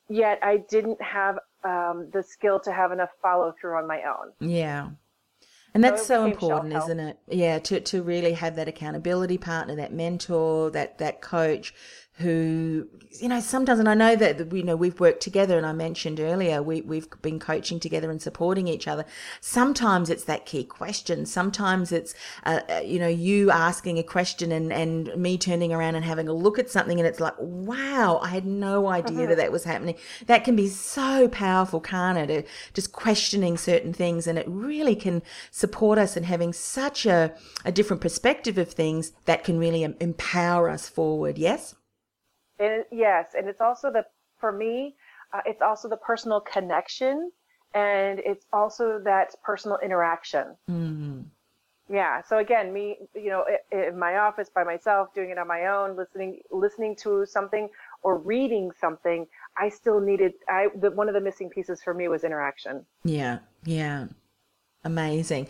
yet 0.09 0.39
I 0.41 0.57
didn't 0.69 1.01
have 1.01 1.39
um, 1.63 2.09
the 2.13 2.23
skill 2.23 2.59
to 2.61 2.71
have 2.71 2.91
enough 2.91 3.09
follow 3.21 3.53
through 3.59 3.77
on 3.77 3.87
my 3.87 4.01
own. 4.03 4.49
Yeah. 4.49 4.89
And 5.73 5.83
that's 5.83 6.01
so, 6.01 6.23
so 6.23 6.25
important, 6.25 6.73
isn't 6.73 6.99
it? 6.99 7.19
Yeah, 7.27 7.59
to, 7.59 7.79
to 7.79 8.01
really 8.01 8.33
have 8.33 8.55
that 8.55 8.67
accountability 8.67 9.37
partner, 9.37 9.75
that 9.75 9.93
mentor, 9.93 10.71
that, 10.71 10.97
that 10.97 11.21
coach 11.21 11.73
who 12.17 12.87
you 13.21 13.27
know 13.27 13.39
sometimes 13.39 13.79
and 13.79 13.89
i 13.89 13.93
know 13.93 14.15
that 14.15 14.51
you 14.51 14.63
know 14.63 14.75
we've 14.75 14.99
worked 14.99 15.21
together 15.21 15.57
and 15.57 15.65
i 15.65 15.71
mentioned 15.71 16.19
earlier 16.19 16.61
we, 16.61 16.81
we've 16.81 17.07
been 17.21 17.39
coaching 17.39 17.79
together 17.79 18.11
and 18.11 18.21
supporting 18.21 18.67
each 18.67 18.87
other. 18.87 19.05
Sometimes 19.41 20.09
it's 20.09 20.25
that 20.25 20.45
key 20.45 20.63
question. 20.63 21.25
Sometimes 21.25 21.91
it's 21.91 22.13
uh, 22.45 22.59
uh, 22.69 22.79
you 22.79 22.99
know 22.99 23.07
you 23.07 23.51
asking 23.51 23.97
a 23.97 24.03
question 24.03 24.51
and 24.51 24.71
and 24.71 25.15
me 25.15 25.37
turning 25.37 25.73
around 25.73 25.95
and 25.95 26.05
having 26.05 26.27
a 26.27 26.33
look 26.33 26.59
at 26.59 26.69
something 26.69 26.99
and 26.99 27.07
it's 27.07 27.19
like 27.19 27.35
wow 27.39 28.19
i 28.21 28.27
had 28.27 28.45
no 28.45 28.87
idea 28.87 29.17
that 29.17 29.29
mm-hmm. 29.29 29.39
that 29.39 29.51
was 29.51 29.63
happening. 29.63 29.95
That 30.25 30.43
can 30.43 30.55
be 30.55 30.67
so 30.67 31.27
powerful 31.27 31.79
can't 31.79 32.17
it? 32.17 32.45
Uh, 32.45 32.47
just 32.73 32.91
questioning 32.91 33.57
certain 33.57 33.93
things 33.93 34.27
and 34.27 34.37
it 34.37 34.45
really 34.47 34.95
can 34.95 35.21
support 35.51 35.97
us 35.97 36.17
in 36.17 36.23
having 36.23 36.53
such 36.53 37.05
a, 37.05 37.33
a 37.65 37.71
different 37.71 38.01
perspective 38.01 38.57
of 38.57 38.71
things 38.71 39.11
that 39.25 39.43
can 39.43 39.57
really 39.57 39.83
empower 39.83 40.69
us 40.69 40.89
forward. 40.89 41.37
Yes 41.37 41.75
and 42.59 42.83
yes, 42.91 43.27
and 43.37 43.47
it's 43.47 43.61
also 43.61 43.91
the 43.91 44.05
for 44.39 44.51
me, 44.51 44.95
uh, 45.33 45.41
it's 45.45 45.61
also 45.61 45.89
the 45.89 45.97
personal 45.97 46.39
connection, 46.39 47.31
and 47.73 48.19
it's 48.19 48.45
also 48.53 48.99
that 49.03 49.33
personal 49.43 49.77
interaction. 49.83 50.55
Mm-hmm. 50.69 51.21
Yeah. 51.89 52.21
So 52.21 52.39
again, 52.39 52.73
me, 52.73 52.97
you 53.15 53.29
know, 53.29 53.45
in 53.71 53.97
my 53.97 54.17
office 54.17 54.49
by 54.49 54.63
myself, 54.63 55.13
doing 55.13 55.29
it 55.29 55.37
on 55.37 55.47
my 55.47 55.67
own, 55.67 55.95
listening, 55.95 56.41
listening 56.51 56.95
to 56.97 57.25
something 57.25 57.69
or 58.03 58.17
reading 58.17 58.71
something, 58.79 59.25
I 59.57 59.69
still 59.69 60.01
needed. 60.01 60.33
I 60.49 60.67
the, 60.75 60.91
one 60.91 61.07
of 61.07 61.13
the 61.13 61.21
missing 61.21 61.49
pieces 61.49 61.81
for 61.81 61.93
me 61.93 62.09
was 62.09 62.23
interaction. 62.23 62.85
Yeah. 63.05 63.39
Yeah. 63.63 64.07
Amazing. 64.83 65.49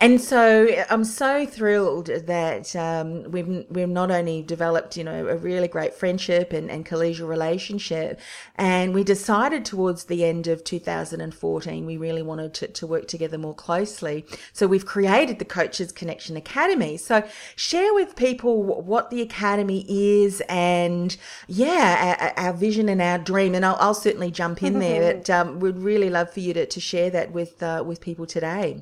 And 0.00 0.20
so 0.20 0.68
I'm 0.90 1.04
so 1.04 1.46
thrilled 1.46 2.06
that 2.06 2.74
um, 2.76 3.30
we've, 3.30 3.64
we've 3.70 3.88
not 3.88 4.10
only 4.10 4.42
developed, 4.42 4.96
you 4.96 5.04
know, 5.04 5.28
a 5.28 5.36
really 5.36 5.68
great 5.68 5.94
friendship 5.94 6.52
and, 6.52 6.70
and 6.70 6.84
collegial 6.84 7.26
relationship, 7.26 8.20
and 8.56 8.92
we 8.92 9.04
decided 9.04 9.64
towards 9.64 10.04
the 10.04 10.24
end 10.24 10.48
of 10.48 10.64
2014, 10.64 11.86
we 11.86 11.96
really 11.96 12.22
wanted 12.22 12.52
to, 12.54 12.68
to 12.68 12.86
work 12.86 13.08
together 13.08 13.38
more 13.38 13.54
closely. 13.54 14.26
So 14.52 14.66
we've 14.66 14.84
created 14.84 15.38
the 15.38 15.44
Coaches 15.46 15.92
Connection 15.92 16.36
Academy. 16.36 16.98
So 16.98 17.22
share 17.56 17.94
with 17.94 18.16
people 18.16 18.62
what 18.62 19.10
the 19.10 19.22
Academy 19.22 19.86
is 19.88 20.42
and, 20.48 21.16
yeah, 21.46 22.34
our, 22.36 22.46
our 22.46 22.52
vision 22.52 22.90
and 22.90 23.00
our 23.00 23.18
dream. 23.18 23.54
And 23.54 23.64
I'll, 23.64 23.76
I'll 23.78 23.94
certainly 23.94 24.32
jump 24.32 24.62
in 24.62 24.80
there, 24.80 25.14
but 25.14 25.30
um, 25.30 25.60
we'd 25.60 25.78
really 25.78 26.10
love 26.10 26.30
for 26.30 26.40
you 26.40 26.52
to, 26.52 26.66
to 26.66 26.80
share 26.80 27.08
that 27.10 27.30
with, 27.32 27.62
uh, 27.62 27.82
with 27.86 28.02
people 28.02 28.26
today 28.26 28.73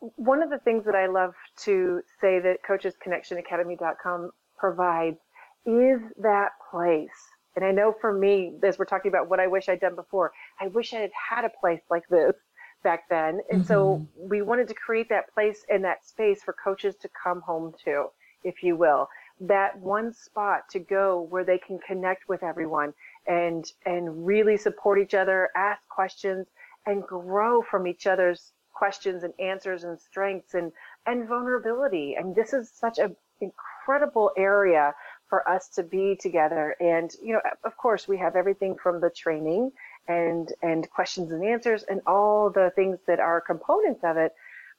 one 0.00 0.42
of 0.42 0.50
the 0.50 0.58
things 0.58 0.84
that 0.86 0.94
I 0.94 1.06
love 1.06 1.34
to 1.64 2.00
say 2.20 2.40
that 2.40 2.58
coachesconnectionacademy.com 2.68 4.30
provides 4.56 5.18
is 5.66 6.00
that 6.18 6.50
place. 6.70 7.08
And 7.56 7.64
I 7.64 7.72
know 7.72 7.94
for 8.00 8.12
me, 8.12 8.54
as 8.62 8.78
we're 8.78 8.84
talking 8.84 9.10
about 9.10 9.28
what 9.28 9.40
I 9.40 9.46
wish 9.46 9.68
I'd 9.68 9.80
done 9.80 9.96
before, 9.96 10.32
I 10.60 10.68
wish 10.68 10.94
I 10.94 10.98
had 10.98 11.10
had 11.30 11.44
a 11.44 11.50
place 11.60 11.82
like 11.90 12.04
this 12.08 12.34
back 12.82 13.08
then. 13.10 13.40
And 13.50 13.62
mm-hmm. 13.62 13.68
so 13.68 14.06
we 14.16 14.42
wanted 14.42 14.68
to 14.68 14.74
create 14.74 15.08
that 15.10 15.32
place 15.34 15.64
and 15.68 15.84
that 15.84 16.06
space 16.06 16.42
for 16.42 16.54
coaches 16.64 16.94
to 17.02 17.10
come 17.22 17.40
home 17.42 17.74
to, 17.84 18.06
if 18.44 18.62
you 18.62 18.76
will. 18.76 19.08
That 19.40 19.78
one 19.78 20.12
spot 20.12 20.68
to 20.70 20.78
go 20.78 21.26
where 21.30 21.44
they 21.44 21.58
can 21.58 21.78
connect 21.86 22.28
with 22.28 22.42
everyone 22.42 22.92
and 23.26 23.64
and 23.86 24.26
really 24.26 24.56
support 24.56 24.98
each 24.98 25.14
other, 25.14 25.48
ask 25.56 25.80
questions, 25.88 26.46
and 26.86 27.02
grow 27.02 27.62
from 27.62 27.86
each 27.86 28.06
other's 28.06 28.52
questions 28.80 29.22
and 29.24 29.34
answers 29.38 29.84
and 29.84 30.00
strengths 30.00 30.54
and 30.54 30.72
and 31.04 31.28
vulnerability. 31.28 32.16
Mean, 32.16 32.32
this 32.34 32.54
is 32.54 32.72
such 32.72 32.98
an 32.98 33.14
incredible 33.42 34.30
area 34.38 34.94
for 35.28 35.46
us 35.46 35.68
to 35.76 35.82
be 35.82 36.16
together. 36.18 36.74
And 36.80 37.10
you 37.22 37.34
know, 37.34 37.42
of 37.62 37.76
course, 37.76 38.08
we 38.08 38.16
have 38.24 38.36
everything 38.36 38.74
from 38.82 39.02
the 39.02 39.10
training 39.10 39.72
and 40.08 40.48
and 40.62 40.88
questions 40.98 41.30
and 41.30 41.44
answers 41.44 41.82
and 41.90 42.00
all 42.06 42.48
the 42.48 42.72
things 42.74 42.98
that 43.06 43.20
are 43.20 43.40
components 43.52 44.00
of 44.02 44.16
it. 44.16 44.32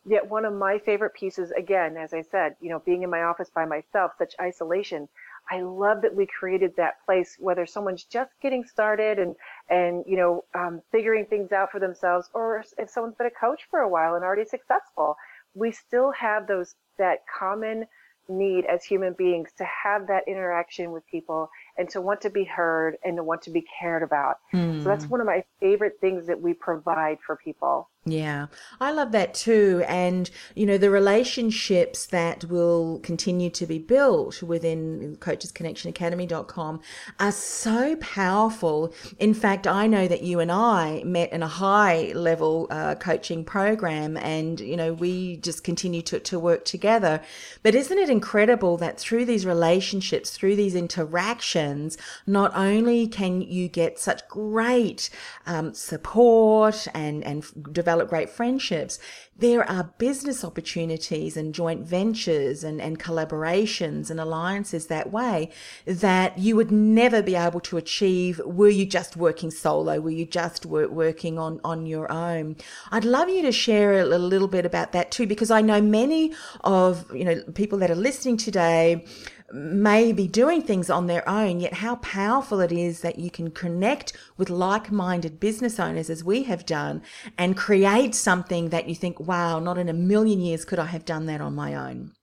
Yet 0.04 0.28
one 0.28 0.46
of 0.46 0.54
my 0.56 0.80
favorite 0.80 1.14
pieces, 1.14 1.52
again, 1.52 1.96
as 1.96 2.12
I 2.12 2.24
said, 2.24 2.56
you 2.60 2.70
know, 2.72 2.80
being 2.80 3.04
in 3.04 3.12
my 3.12 3.22
office 3.22 3.52
by 3.54 3.66
myself, 3.66 4.14
such 4.18 4.34
isolation, 4.42 5.08
I 5.52 5.62
love 5.62 6.02
that 6.04 6.16
we 6.16 6.26
created 6.26 6.74
that 6.78 7.04
place, 7.06 7.36
whether 7.38 7.66
someone's 7.66 8.06
just 8.06 8.32
getting 8.42 8.64
started 8.64 9.20
and, 9.20 9.36
and, 9.70 10.04
you 10.08 10.16
know, 10.16 10.46
um, 10.56 10.82
figuring 10.94 11.26
things 11.26 11.52
out 11.52 11.72
for 11.72 11.80
themselves, 11.80 12.30
or 12.34 12.64
if 12.78 12.90
someone's 12.90 13.16
been 13.16 13.28
a 13.28 13.32
coach 13.32 13.68
for 13.70 13.82
a 13.82 13.90
while 13.90 14.16
and 14.16 14.24
already 14.24 14.46
successful, 14.46 15.18
we 15.54 15.74
still 15.74 16.12
have 16.12 16.48
those, 16.48 16.76
that 16.98 17.20
common 17.38 17.86
need 18.30 18.66
as 18.66 18.86
human 18.86 19.14
beings 19.18 19.50
to 19.58 19.66
have 19.66 20.08
that 20.08 20.24
interaction 20.26 20.92
with 20.92 21.06
people 21.08 21.50
and 21.78 21.90
to 21.90 22.00
want 22.00 22.22
to 22.22 22.30
be 22.30 22.46
heard 22.46 22.96
and 23.04 23.18
to 23.18 23.24
want 23.24 23.42
to 23.42 23.50
be 23.50 23.66
cared 23.80 24.04
about. 24.04 24.38
Mm. 24.54 24.82
So 24.82 24.90
that's 24.90 25.04
hmm. 25.04 25.10
one 25.10 25.20
of 25.20 25.28
my 25.28 25.44
favorite 25.60 25.98
things 26.00 26.28
that 26.28 26.40
we 26.40 26.54
provide 26.54 27.18
for 27.26 27.36
people. 27.36 27.90
Yeah, 28.04 28.48
I 28.80 28.92
love 28.94 29.12
that 29.12 29.36
too. 29.36 29.84
And, 29.88 30.28
you 30.56 30.66
know, 30.66 30.80
the 30.80 30.90
relationships 30.90 32.08
that 32.08 32.46
will 32.46 32.98
continue 33.04 33.52
to 33.52 33.68
be 33.68 33.78
built 33.78 34.42
within 34.42 35.18
coachesconnectionacademy.com 35.20 36.82
are 37.20 37.32
so 37.32 37.96
powerful. 37.98 38.92
In 39.20 39.36
fact, 39.36 39.68
I 39.68 39.86
know 39.86 40.08
that 40.08 40.24
you 40.24 40.40
and 40.40 40.52
I 40.52 41.04
met 41.06 41.32
in 41.32 41.44
a 41.44 41.48
high 41.48 42.12
level 42.16 42.66
uh, 42.72 42.96
coaching 42.96 43.46
program 43.46 44.18
and, 44.18 44.60
you 44.60 44.78
know, 44.78 44.94
we 44.94 45.38
just 45.38 45.64
continue 45.64 46.02
to, 46.02 46.20
to 46.22 46.40
work 46.40 46.66
together. 46.66 47.22
But 47.62 47.76
isn't 47.76 48.00
it 48.00 48.10
incredible 48.10 48.78
that 48.78 49.00
through 49.00 49.26
these 49.26 49.46
relationships, 49.46 50.32
through 50.32 50.56
these 50.56 50.74
interactions, 50.74 52.00
not 52.26 52.52
only 52.56 53.06
can 53.06 53.42
you 53.44 53.68
get 53.68 54.00
such 54.00 54.28
great 54.28 55.12
um, 55.46 55.76
support 55.76 56.88
and, 56.96 57.24
and 57.24 57.46
develop 57.72 57.91
develop 57.92 58.10
great 58.10 58.30
friendships. 58.30 59.00
There 59.38 59.70
are 59.70 59.92
business 59.98 60.46
opportunities 60.46 61.36
and 61.36 61.54
joint 61.54 61.86
ventures 61.86 62.64
and, 62.64 62.80
and 62.80 62.98
collaborations 62.98 64.10
and 64.10 64.18
alliances 64.18 64.88
that 64.88 65.12
way 65.12 65.50
that 65.86 66.38
you 66.38 66.56
would 66.56 66.72
never 66.72 67.22
be 67.22 67.36
able 67.36 67.60
to 67.62 67.76
achieve 67.76 68.40
were 68.46 68.70
you 68.70 68.86
just 68.86 69.18
working 69.18 69.52
solo, 69.52 70.00
were 70.00 70.10
you 70.22 70.26
just 70.26 70.66
working 70.66 71.38
on, 71.38 71.60
on 71.66 71.86
your 71.86 72.10
own. 72.10 72.56
I'd 72.92 73.04
love 73.04 73.28
you 73.28 73.42
to 73.42 73.52
share 73.52 74.00
a 74.00 74.06
little 74.06 74.48
bit 74.48 74.66
about 74.66 74.94
that 74.94 75.12
too, 75.12 75.28
because 75.28 75.52
I 75.52 75.62
know 75.62 75.82
many 75.82 76.34
of, 76.64 77.14
you 77.14 77.26
know, 77.26 77.44
people 77.56 77.78
that 77.80 77.92
are 77.92 77.96
listening 77.96 78.38
today 78.38 79.06
may 79.54 80.12
be 80.12 80.28
doing 80.28 80.62
things 80.62 80.90
on 80.90 81.08
their 81.08 81.28
own, 81.28 81.60
yet 81.60 81.76
how 81.76 81.96
powerful 81.98 82.60
it 82.60 82.72
is 82.72 83.02
that 83.02 83.20
you 83.20 83.30
can 83.32 83.52
connect 83.52 84.14
with 84.38 84.50
like 84.50 84.92
minded 84.92 85.40
business 85.40 85.80
owners 85.80 86.10
as 86.10 86.24
we 86.24 86.44
have 86.44 86.66
done 86.66 87.02
and 87.38 87.58
create 87.58 88.16
something 88.16 88.70
that 88.70 88.88
you 88.88 88.96
think, 88.96 89.20
wow, 89.20 89.60
not 89.60 89.78
in 89.78 89.90
a 89.90 89.94
million 89.94 90.40
years 90.40 90.66
could 90.66 90.80
I 90.80 90.86
have 90.86 91.06
done 91.06 91.26
that 91.28 91.42
on 91.42 91.56
my 91.56 91.76
own. 91.76 92.14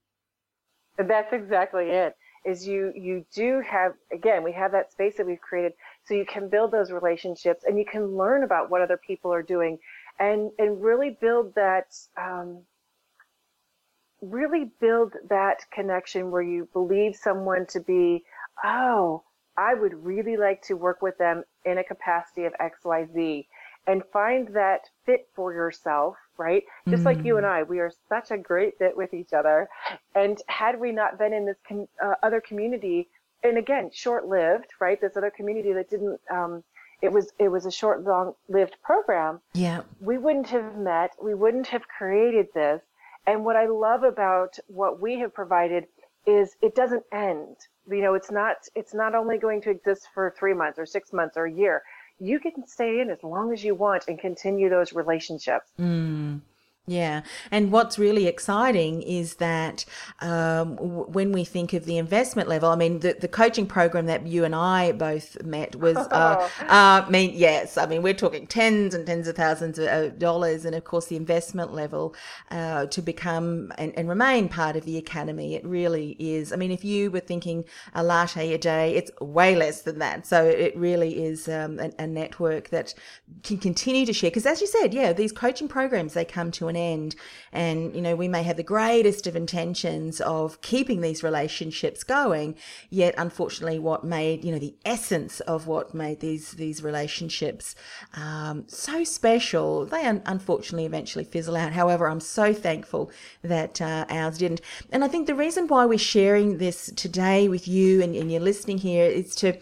That's 0.97 1.33
exactly 1.33 1.91
it. 1.91 2.17
Is 2.45 2.67
you 2.67 2.93
you 2.95 3.27
do 3.35 3.61
have 3.69 3.93
again 4.13 4.43
we 4.43 4.53
have 4.53 4.73
that 4.73 4.91
space 4.93 5.17
that 5.17 5.27
we've 5.27 5.41
created 5.41 5.73
so 6.05 6.15
you 6.15 6.25
can 6.25 6.49
build 6.49 6.71
those 6.71 6.91
relationships 6.91 7.65
and 7.67 7.77
you 7.77 7.85
can 7.85 8.17
learn 8.17 8.43
about 8.43 8.71
what 8.71 8.81
other 8.81 8.97
people 8.97 9.33
are 9.33 9.43
doing 9.43 9.79
and 10.19 10.51
and 10.59 10.83
really 10.83 11.19
build 11.21 11.55
that 11.57 11.95
um, 12.17 12.63
really 14.21 14.71
build 14.81 15.15
that 15.29 15.65
connection 15.73 16.31
where 16.31 16.43
you 16.43 16.69
believe 16.73 17.17
someone 17.17 17.67
to 17.67 17.81
be, 17.81 18.25
oh, 18.65 19.23
I 19.57 19.75
would 19.75 20.05
really 20.05 20.37
like 20.37 20.63
to 20.63 20.75
work 20.75 21.03
with 21.03 21.19
them 21.19 21.45
in 21.65 21.79
a 21.79 21.85
capacity 21.85 22.45
of 22.45 22.53
XYZ 22.61 23.47
and 23.89 24.03
find 24.13 24.49
that 24.55 24.83
fit 25.07 25.29
for 25.35 25.53
yourself, 25.53 26.15
right? 26.37 26.63
Just 26.89 27.03
mm. 27.03 27.07
like 27.07 27.25
you 27.25 27.39
and 27.39 27.47
mm. 27.47 27.51
I, 27.51 27.63
we 27.63 27.81
are 27.81 27.91
such 28.09 28.31
a 28.31 28.37
great 28.37 28.79
fit 28.79 28.97
with 28.97 29.15
each 29.15 29.33
other. 29.33 29.69
And 30.15 30.39
had 30.47 30.79
we 30.79 30.93
not 30.93 31.19
been 31.19 31.33
in 31.33 31.47
this 31.47 31.57
com- 31.67 31.89
uh, 32.03 32.15
other 32.23 32.41
community, 32.41 33.09
and 33.43 33.57
again, 33.57 33.91
short-lived, 33.93 34.67
right? 34.81 35.01
This 35.01 35.17
other 35.17 35.31
community 35.31 35.73
that 35.73 35.89
didn't, 35.89 36.21
um, 36.31 36.63
it 37.01 37.13
was 37.13 37.33
it 37.39 37.49
was 37.49 37.65
a 37.65 37.71
short, 37.71 38.03
long-lived 38.05 38.77
program. 38.83 39.41
Yeah, 39.55 39.83
we 40.01 40.19
wouldn't 40.19 40.49
have 40.49 40.77
met. 40.77 41.13
We 41.23 41.35
wouldn't 41.35 41.69
have 41.69 41.87
created 41.87 42.49
this 42.55 42.83
and 43.29 43.45
what 43.45 43.57
I 43.57 43.67
love 43.67 44.05
about 44.05 44.59
what 44.69 45.01
we 45.01 45.19
have 45.19 45.35
provided 45.35 45.85
is 46.27 46.57
it 46.63 46.75
doesn't 46.75 47.05
end. 47.13 47.57
You 47.89 48.01
know, 48.01 48.15
it's 48.15 48.31
not 48.31 48.57
it's 48.75 48.95
not 48.95 49.15
only 49.15 49.37
going 49.37 49.61
to 49.63 49.71
exist 49.71 50.09
for 50.15 50.35
three 50.39 50.55
months 50.55 50.79
or 50.79 50.87
six 50.87 51.13
months 51.13 51.37
or 51.37 51.45
a 51.45 51.53
year. 51.53 51.83
You 52.19 52.41
can 52.41 52.67
stay 52.67 53.01
in 53.01 53.11
as 53.11 53.23
long 53.23 53.53
as 53.53 53.63
you 53.63 53.75
want 53.75 54.09
and 54.09 54.19
continue 54.19 54.71
those 54.71 54.93
relationships. 54.95 55.71
Mm. 55.79 56.41
Yeah, 56.89 57.21
and 57.51 57.71
what's 57.71 57.99
really 57.99 58.27
exciting 58.27 59.03
is 59.03 59.35
that 59.35 59.85
um, 60.21 60.77
w- 60.77 61.05
when 61.05 61.33
we 61.33 61.45
think 61.45 61.75
of 61.75 61.85
the 61.85 61.99
investment 61.99 62.49
level, 62.49 62.71
I 62.71 62.77
mean, 62.77 63.01
the, 63.01 63.13
the 63.13 63.29
coaching 63.29 63.67
program 63.67 64.07
that 64.07 64.27
you 64.27 64.43
and 64.43 64.55
I 64.55 64.93
both 64.93 65.43
met 65.45 65.77
was, 65.77 65.99
uh, 65.99 66.49
uh, 66.61 67.05
I 67.07 67.11
mean, 67.11 67.33
yes, 67.35 67.77
I 67.77 67.85
mean, 67.85 68.01
we're 68.01 68.15
talking 68.15 68.47
tens 68.47 68.95
and 68.95 69.07
tens 69.07 69.29
of 69.29 69.37
thousands 69.37 69.79
of 69.79 70.19
dollars, 70.19 70.65
and 70.65 70.75
of 70.75 70.85
course, 70.85 71.09
the 71.09 71.17
investment 71.17 71.75
level 71.75 72.15
uh, 72.51 72.87
to 72.87 73.03
become 73.03 73.71
and, 73.77 73.93
and, 73.99 74.09
remain 74.09 74.49
part 74.49 74.75
of 74.75 74.87
the 74.87 74.97
academy, 74.97 75.57
it 75.57 75.67
really 75.67 76.17
is. 76.19 76.55
I 76.55 76.57
mean, 76.57 76.71
if 76.71 76.87
you 76.87 77.11
were 77.11 77.21
thinking 77.21 77.67
a 77.93 78.03
latte 78.03 78.55
a 78.55 78.57
day, 78.57 78.95
it's 78.95 79.11
way 79.21 79.55
less 79.55 79.83
than 79.83 79.99
that. 79.99 80.27
So 80.27 80.43
it 80.47 80.75
really 80.75 81.23
is 81.23 81.51
um, 81.51 81.79
a, 81.79 81.93
a 81.99 82.07
network 82.07 82.71
that 82.71 82.95
can 83.43 83.59
continue 83.59 84.07
to 84.07 84.15
share. 84.15 84.31
Because 84.31 84.47
as 84.47 84.63
you 84.63 84.67
said, 84.67 84.95
yeah, 84.95 85.13
these 85.13 85.33
coaching 85.33 85.69
programs 85.69 86.15
they 86.15 86.25
come 86.25 86.51
to 86.53 86.69
an 86.69 86.78
end. 86.79 87.17
And, 87.53 87.95
you 87.95 88.01
know, 88.01 88.15
we 88.17 88.29
may 88.29 88.43
have 88.43 88.57
the 88.57 88.63
greatest 88.63 89.27
of 89.27 89.37
intentions 89.37 90.21
of 90.21 90.61
keeping 90.63 91.01
these 91.01 91.23
relationships 91.23 92.05
going, 92.05 92.57
yet 92.89 93.15
unfortunately 93.19 93.79
what 93.79 94.05
made, 94.05 94.45
you 94.45 94.53
know, 94.53 94.59
the 94.59 94.77
essence 94.85 95.41
of 95.41 95.67
what 95.67 95.95
made 95.95 96.21
these, 96.21 96.53
these 96.53 96.83
relationships 96.83 97.75
um, 98.15 98.65
so 98.69 99.05
special, 99.05 99.87
they 99.87 100.05
un- 100.05 100.23
unfortunately 100.27 100.87
eventually 100.87 101.25
fizzle 101.25 101.57
out. 101.57 101.73
However, 101.73 102.09
I'm 102.09 102.21
so 102.21 102.53
thankful 102.53 103.11
that 103.43 103.81
uh, 103.81 104.07
ours 104.09 104.39
didn't. 104.39 104.61
And 104.91 105.05
I 105.05 105.09
think 105.09 105.27
the 105.27 105.35
reason 105.35 105.67
why 105.67 105.87
we're 105.87 105.99
sharing 105.99 106.59
this 106.59 106.91
today 106.97 107.49
with 107.49 107.67
you 107.67 108.03
and, 108.03 108.15
and 108.15 108.31
you're 108.31 108.41
listening 108.41 108.79
here 108.79 109.07
is 109.07 109.35
to 109.37 109.59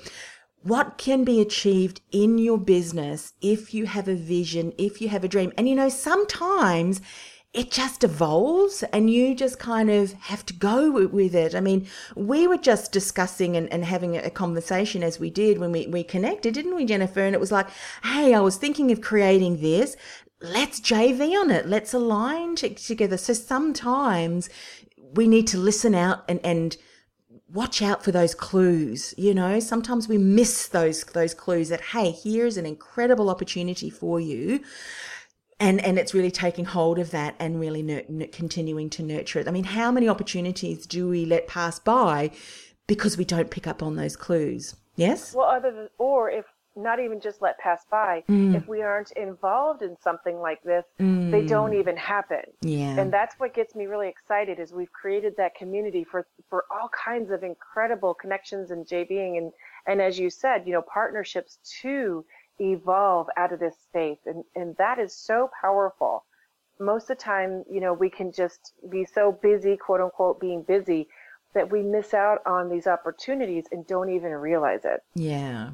what 0.62 0.98
can 0.98 1.24
be 1.24 1.40
achieved 1.40 2.00
in 2.10 2.38
your 2.38 2.58
business 2.58 3.32
if 3.40 3.72
you 3.72 3.86
have 3.86 4.08
a 4.08 4.14
vision, 4.14 4.72
if 4.78 5.00
you 5.00 5.08
have 5.08 5.24
a 5.24 5.28
dream. 5.28 5.52
And 5.56 5.68
you 5.68 5.74
know, 5.74 5.88
sometimes 5.88 7.00
it 7.56 7.70
just 7.70 8.04
evolves 8.04 8.82
and 8.92 9.08
you 9.08 9.34
just 9.34 9.58
kind 9.58 9.90
of 9.90 10.12
have 10.14 10.44
to 10.44 10.52
go 10.52 10.90
with 11.06 11.34
it. 11.34 11.54
I 11.54 11.60
mean, 11.60 11.86
we 12.14 12.46
were 12.46 12.58
just 12.58 12.92
discussing 12.92 13.56
and, 13.56 13.72
and 13.72 13.82
having 13.82 14.14
a 14.14 14.28
conversation 14.28 15.02
as 15.02 15.18
we 15.18 15.30
did 15.30 15.58
when 15.58 15.72
we, 15.72 15.86
we 15.86 16.04
connected, 16.04 16.52
didn't 16.52 16.74
we, 16.74 16.84
Jennifer? 16.84 17.20
And 17.20 17.34
it 17.34 17.40
was 17.40 17.52
like, 17.52 17.68
hey, 18.04 18.34
I 18.34 18.40
was 18.40 18.56
thinking 18.56 18.92
of 18.92 19.00
creating 19.00 19.62
this. 19.62 19.96
Let's 20.42 20.80
JV 20.80 21.32
on 21.40 21.50
it. 21.50 21.66
Let's 21.66 21.94
align 21.94 22.56
together. 22.56 23.16
So 23.16 23.32
sometimes 23.32 24.50
we 25.14 25.26
need 25.26 25.46
to 25.46 25.58
listen 25.58 25.94
out 25.94 26.24
and, 26.28 26.40
and 26.44 26.76
watch 27.52 27.80
out 27.80 28.02
for 28.02 28.10
those 28.10 28.34
clues 28.34 29.14
you 29.16 29.32
know? 29.34 29.60
Sometimes 29.60 30.08
we 30.08 30.18
miss 30.18 30.68
those 30.68 31.04
those 31.04 31.34
clues 31.34 31.68
that 31.68 31.80
hey 31.80 32.10
here's 32.10 32.56
an 32.56 32.66
incredible 32.66 33.30
opportunity 33.30 33.90
for 33.90 34.20
you. 34.20 34.60
And 35.58 35.82
and 35.84 35.98
it's 35.98 36.12
really 36.12 36.30
taking 36.30 36.64
hold 36.64 36.98
of 36.98 37.10
that 37.12 37.34
and 37.38 37.60
really 37.60 37.82
nur- 37.82 38.26
continuing 38.32 38.90
to 38.90 39.02
nurture 39.02 39.38
it. 39.38 39.48
I 39.48 39.50
mean 39.50 39.64
how 39.64 39.90
many 39.90 40.08
opportunities 40.08 40.86
do 40.86 41.08
we 41.08 41.24
let 41.24 41.46
pass 41.46 41.78
by 41.78 42.30
because 42.86 43.16
we 43.16 43.24
don't 43.24 43.50
pick 43.50 43.66
up 43.66 43.82
on 43.82 43.96
those 43.96 44.16
clues? 44.16 44.76
Yes? 44.96 45.34
Well 45.34 45.46
other 45.46 45.70
than 45.70 45.88
or 45.98 46.30
if 46.30 46.44
not 46.76 47.00
even 47.00 47.20
just 47.20 47.40
let 47.42 47.58
pass 47.58 47.84
by. 47.90 48.22
Mm. 48.28 48.54
If 48.54 48.68
we 48.68 48.82
aren't 48.82 49.12
involved 49.12 49.82
in 49.82 49.96
something 50.00 50.38
like 50.38 50.62
this, 50.62 50.84
mm. 51.00 51.30
they 51.30 51.44
don't 51.44 51.74
even 51.74 51.96
happen. 51.96 52.42
Yeah. 52.60 52.98
And 52.98 53.12
that's 53.12 53.34
what 53.38 53.54
gets 53.54 53.74
me 53.74 53.86
really 53.86 54.08
excited 54.08 54.58
is 54.58 54.72
we've 54.72 54.92
created 54.92 55.34
that 55.38 55.54
community 55.54 56.04
for 56.04 56.26
for 56.48 56.64
all 56.70 56.88
kinds 56.88 57.30
of 57.30 57.42
incredible 57.42 58.14
connections 58.14 58.70
and 58.70 58.86
JVing 58.86 59.38
and 59.38 59.52
and 59.86 60.00
as 60.00 60.18
you 60.18 60.30
said, 60.30 60.66
you 60.66 60.72
know, 60.72 60.82
partnerships 60.82 61.58
to 61.82 62.24
evolve 62.58 63.28
out 63.36 63.52
of 63.52 63.60
this 63.60 63.76
space 63.88 64.20
and 64.26 64.44
and 64.54 64.76
that 64.76 64.98
is 64.98 65.14
so 65.14 65.50
powerful. 65.60 66.24
Most 66.78 67.04
of 67.04 67.16
the 67.16 67.22
time, 67.22 67.64
you 67.70 67.80
know, 67.80 67.94
we 67.94 68.10
can 68.10 68.32
just 68.32 68.74
be 68.90 69.06
so 69.06 69.32
busy, 69.32 69.78
quote 69.78 70.00
unquote, 70.00 70.40
being 70.40 70.62
busy 70.62 71.08
that 71.56 71.70
we 71.72 71.82
miss 71.82 72.12
out 72.12 72.42
on 72.44 72.68
these 72.68 72.86
opportunities 72.86 73.64
and 73.72 73.86
don't 73.86 74.10
even 74.10 74.30
realize 74.30 74.84
it. 74.84 75.02
Yeah. 75.14 75.70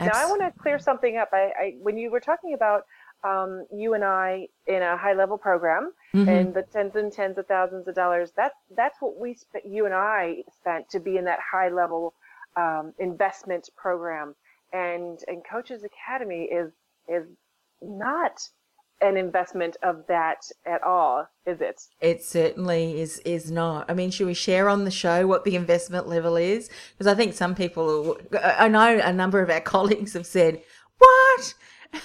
Now 0.00 0.12
I 0.14 0.26
want 0.26 0.42
to 0.42 0.52
clear 0.60 0.78
something 0.78 1.16
up. 1.16 1.30
I, 1.32 1.52
I, 1.58 1.74
when 1.80 1.98
you 1.98 2.10
were 2.10 2.20
talking 2.20 2.54
about 2.54 2.84
um, 3.22 3.66
you 3.72 3.94
and 3.94 4.04
I 4.04 4.48
in 4.66 4.82
a 4.82 4.96
high 4.96 5.12
level 5.12 5.36
program 5.36 5.92
mm-hmm. 6.14 6.28
and 6.28 6.54
the 6.54 6.62
tens 6.62 6.96
and 6.96 7.12
tens 7.12 7.38
of 7.38 7.46
thousands 7.46 7.86
of 7.86 7.94
dollars, 7.94 8.32
that's 8.36 8.56
that's 8.76 8.96
what 9.00 9.18
we 9.18 9.34
spent. 9.34 9.66
You 9.66 9.86
and 9.86 9.94
I 9.94 10.42
spent 10.60 10.88
to 10.90 11.00
be 11.00 11.16
in 11.16 11.24
that 11.24 11.38
high 11.40 11.68
level 11.68 12.14
um, 12.56 12.92
investment 12.98 13.68
program. 13.76 14.34
And 14.72 15.18
and 15.26 15.42
Coaches 15.44 15.84
Academy 15.84 16.44
is 16.44 16.72
is 17.08 17.26
not 17.82 18.40
an 19.00 19.16
investment 19.16 19.76
of 19.82 20.06
that 20.08 20.44
at 20.66 20.82
all, 20.82 21.26
is 21.46 21.60
it? 21.60 21.82
It 22.00 22.22
certainly 22.22 23.00
is 23.00 23.18
is 23.20 23.50
not. 23.50 23.90
I 23.90 23.94
mean, 23.94 24.10
should 24.10 24.26
we 24.26 24.34
share 24.34 24.68
on 24.68 24.84
the 24.84 24.90
show 24.90 25.26
what 25.26 25.44
the 25.44 25.56
investment 25.56 26.08
level 26.08 26.36
is? 26.36 26.68
Because 26.92 27.06
I 27.06 27.14
think 27.14 27.34
some 27.34 27.54
people, 27.54 28.18
I 28.42 28.68
know 28.68 28.98
a 29.02 29.12
number 29.12 29.40
of 29.40 29.50
our 29.50 29.60
colleagues 29.74 30.12
have 30.12 30.26
said, 30.26 30.62
"What? 30.98 31.54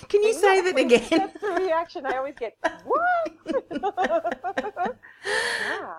Can 0.09 0.23
you 0.23 0.33
say 0.33 0.61
that 0.61 0.77
again?" 0.77 1.07
That's 1.09 1.41
the 1.41 1.63
reaction 1.63 2.05
I 2.05 2.17
always 2.17 2.35
get. 2.39 2.55
What? 2.85 3.31
yeah. 3.71 4.99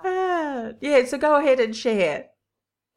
Ah. 0.05 0.71
yeah. 0.81 1.05
So 1.05 1.19
go 1.19 1.37
ahead 1.37 1.61
and 1.61 1.77
share. 1.77 2.27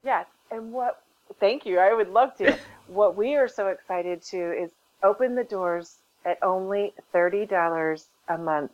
Yes, 0.04 0.26
and 0.52 0.72
what? 0.72 1.04
Thank 1.40 1.66
you. 1.66 1.80
I 1.80 1.94
would 1.94 2.10
love 2.10 2.36
to. 2.38 2.58
what 2.88 3.16
we 3.16 3.36
are 3.36 3.48
so 3.48 3.68
excited 3.68 4.22
to 4.22 4.52
is 4.54 4.72
open 5.04 5.36
the 5.36 5.44
doors 5.44 5.98
at 6.30 6.38
only 6.44 6.94
thirty 7.12 7.46
dollars 7.46 8.06
a 8.28 8.38
month. 8.38 8.72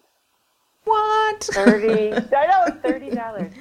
What? 0.83 1.43
Thirty. 1.43 2.13
I 2.35 2.47
know 2.47 2.63
it's 2.67 2.77
thirty 2.77 3.09
dollars, 3.09 3.53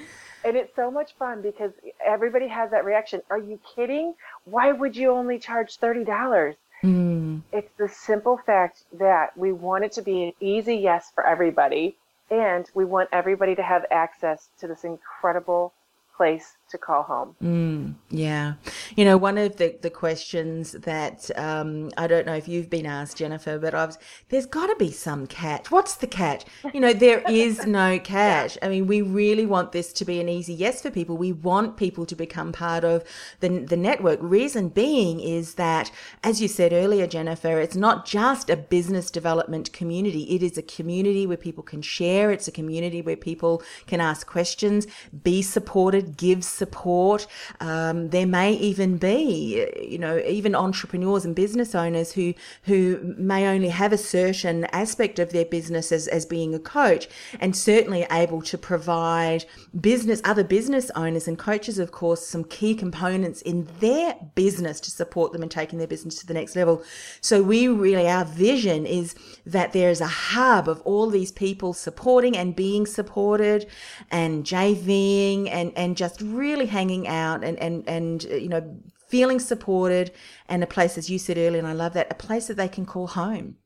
and 0.45 0.57
it's 0.57 0.75
so 0.75 0.91
much 0.91 1.15
fun 1.15 1.41
because 1.43 1.71
everybody 2.05 2.49
has 2.49 2.71
that 2.73 2.85
reaction. 2.85 3.23
Are 3.31 3.39
you 3.39 3.61
kidding? 3.75 4.15
Why 4.45 4.73
would 4.73 4.97
you 4.97 5.11
only 5.11 5.39
charge 5.39 5.77
thirty 5.77 6.05
dollars? 6.05 6.57
Mm. 6.83 7.43
It's 7.53 7.71
the 7.79 7.89
simple 7.89 8.37
fact 8.37 8.83
that 8.93 9.37
we 9.39 9.53
want 9.53 9.85
it 9.85 9.93
to 9.93 10.03
be 10.03 10.25
an 10.25 10.33
easy 10.41 10.77
yes 10.77 11.13
for 11.15 11.25
everybody, 11.25 11.97
and 12.31 12.69
we 12.75 12.85
want 12.85 13.09
everybody 13.13 13.55
to 13.55 13.63
have 13.63 13.87
access 13.91 14.49
to 14.59 14.67
this 14.67 14.85
incredible 14.85 15.73
place 16.17 16.57
to 16.71 16.79
call 16.79 17.03
home. 17.03 17.37
Mm, 17.43 17.95
yeah. 18.11 18.55
You 18.97 19.05
know, 19.05 19.17
one 19.17 19.39
of 19.39 19.57
the, 19.57 19.77
the 19.81 19.91
questions 19.91 20.73
that 20.73 21.31
um, 21.37 21.91
I 21.97 22.07
don't 22.07 22.27
know 22.27 22.35
if 22.35 22.49
you've 22.49 22.69
been 22.69 22.87
asked, 22.87 23.17
Jennifer, 23.17 23.59
but 23.59 23.75
I've 23.75 23.97
there's 24.29 24.47
got 24.47 24.67
to 24.67 24.77
be 24.77 24.91
some 24.91 25.27
catch. 25.27 25.71
What's 25.71 25.95
the 25.95 26.07
catch? 26.07 26.45
You 26.73 26.81
know, 26.81 26.93
there 26.93 27.23
is 27.29 27.67
no 27.67 27.99
catch. 27.99 28.59
I 28.61 28.69
mean, 28.69 28.87
we 28.87 29.03
really 29.03 29.47
want 29.47 29.73
this 29.73 29.93
to 29.95 30.05
be 30.05 30.21
an 30.21 30.29
easy 30.29 30.53
yes 30.53 30.83
for 30.83 30.91
people. 30.91 31.17
We 31.17 31.33
want 31.33 31.77
people 31.77 32.07
to 32.07 32.17
become 32.17 32.53
part 32.53 32.85
of 32.85 33.05
the, 33.41 33.49
the 33.49 33.77
network. 33.77 34.19
Reason 34.21 34.69
being 34.69 35.21
is 35.21 35.55
that, 35.55 35.93
as 36.23 36.43
you 36.43 36.49
said 36.49 36.73
earlier, 36.73 37.07
Jennifer, 37.07 37.61
it's 37.61 37.77
not 37.77 38.05
just 38.05 38.51
a 38.51 38.57
business 38.57 39.11
development 39.11 39.73
community. 39.73 40.25
It 40.35 40.43
is 40.43 40.59
a 40.59 40.63
community 40.63 41.27
where 41.27 41.37
people 41.37 41.63
can 41.63 41.83
share. 41.83 42.33
It's 42.33 42.49
a 42.49 42.53
community 42.53 43.01
where 43.01 43.17
people 43.17 43.63
can 43.87 44.01
ask 44.01 44.27
questions, 44.27 44.87
be 45.23 45.41
supported, 45.41 46.04
give 46.05 46.45
support. 46.45 47.27
Um, 47.61 48.11
there 48.11 48.27
may 48.27 48.53
even 48.55 48.99
be, 48.99 49.67
you 49.81 49.99
know, 49.99 50.19
even 50.19 50.55
entrepreneurs 50.55 51.25
and 51.25 51.35
business 51.35 51.75
owners 51.75 52.13
who 52.13 52.35
who 52.65 53.15
may 53.19 53.47
only 53.47 53.69
have 53.69 53.93
a 53.93 53.99
certain 53.99 54.65
aspect 54.67 55.19
of 55.19 55.31
their 55.31 55.45
business 55.45 55.93
as, 55.93 56.09
as 56.09 56.27
being 56.27 56.55
a 56.55 56.59
coach, 56.59 57.09
and 57.41 57.57
certainly 57.57 58.07
able 58.11 58.43
to 58.43 58.59
provide 58.59 59.45
business 59.81 60.21
other 60.25 60.45
business 60.45 60.91
owners 60.95 61.29
and 61.29 61.39
coaches, 61.39 61.79
of 61.79 61.93
course, 61.93 62.27
some 62.27 62.45
key 62.45 62.75
components 62.75 63.43
in 63.43 63.69
their 63.81 64.17
business 64.35 64.81
to 64.81 64.91
support 64.91 65.33
them 65.33 65.43
in 65.43 65.49
taking 65.49 65.79
their 65.79 65.89
business 65.89 66.17
to 66.17 66.27
the 66.27 66.35
next 66.35 66.57
level. 66.57 66.83
So 67.21 67.43
we 67.43 67.69
really 67.69 68.09
our 68.09 68.25
vision 68.25 68.87
is 68.87 69.15
that 69.47 69.73
there 69.73 69.91
is 69.91 70.01
a 70.01 70.07
hub 70.07 70.69
of 70.69 70.81
all 70.83 71.09
these 71.11 71.33
people 71.33 71.73
supporting 71.73 72.37
and 72.37 72.55
being 72.55 72.87
supported 72.87 73.67
and 74.11 74.45
JVing 74.45 75.49
and 75.51 75.73
and 75.77 75.94
just 75.95 76.21
really 76.21 76.67
hanging 76.67 77.07
out 77.07 77.45
and, 77.45 77.59
and, 77.59 77.89
and, 77.89 78.27
uh, 78.31 78.35
you 78.35 78.49
know, 78.49 78.77
feeling 79.09 79.39
supported 79.39 80.11
and 80.49 80.63
a 80.63 80.67
place, 80.67 80.99
as 80.99 81.09
you 81.09 81.19
said 81.19 81.39
earlier, 81.39 81.59
and 81.59 81.69
I 81.69 81.73
love 81.73 81.93
that, 81.95 82.11
a 82.11 82.15
place 82.15 82.47
that 82.49 82.57
they 82.57 82.69
can 82.69 82.85
call 82.87 83.07
home. 83.07 83.57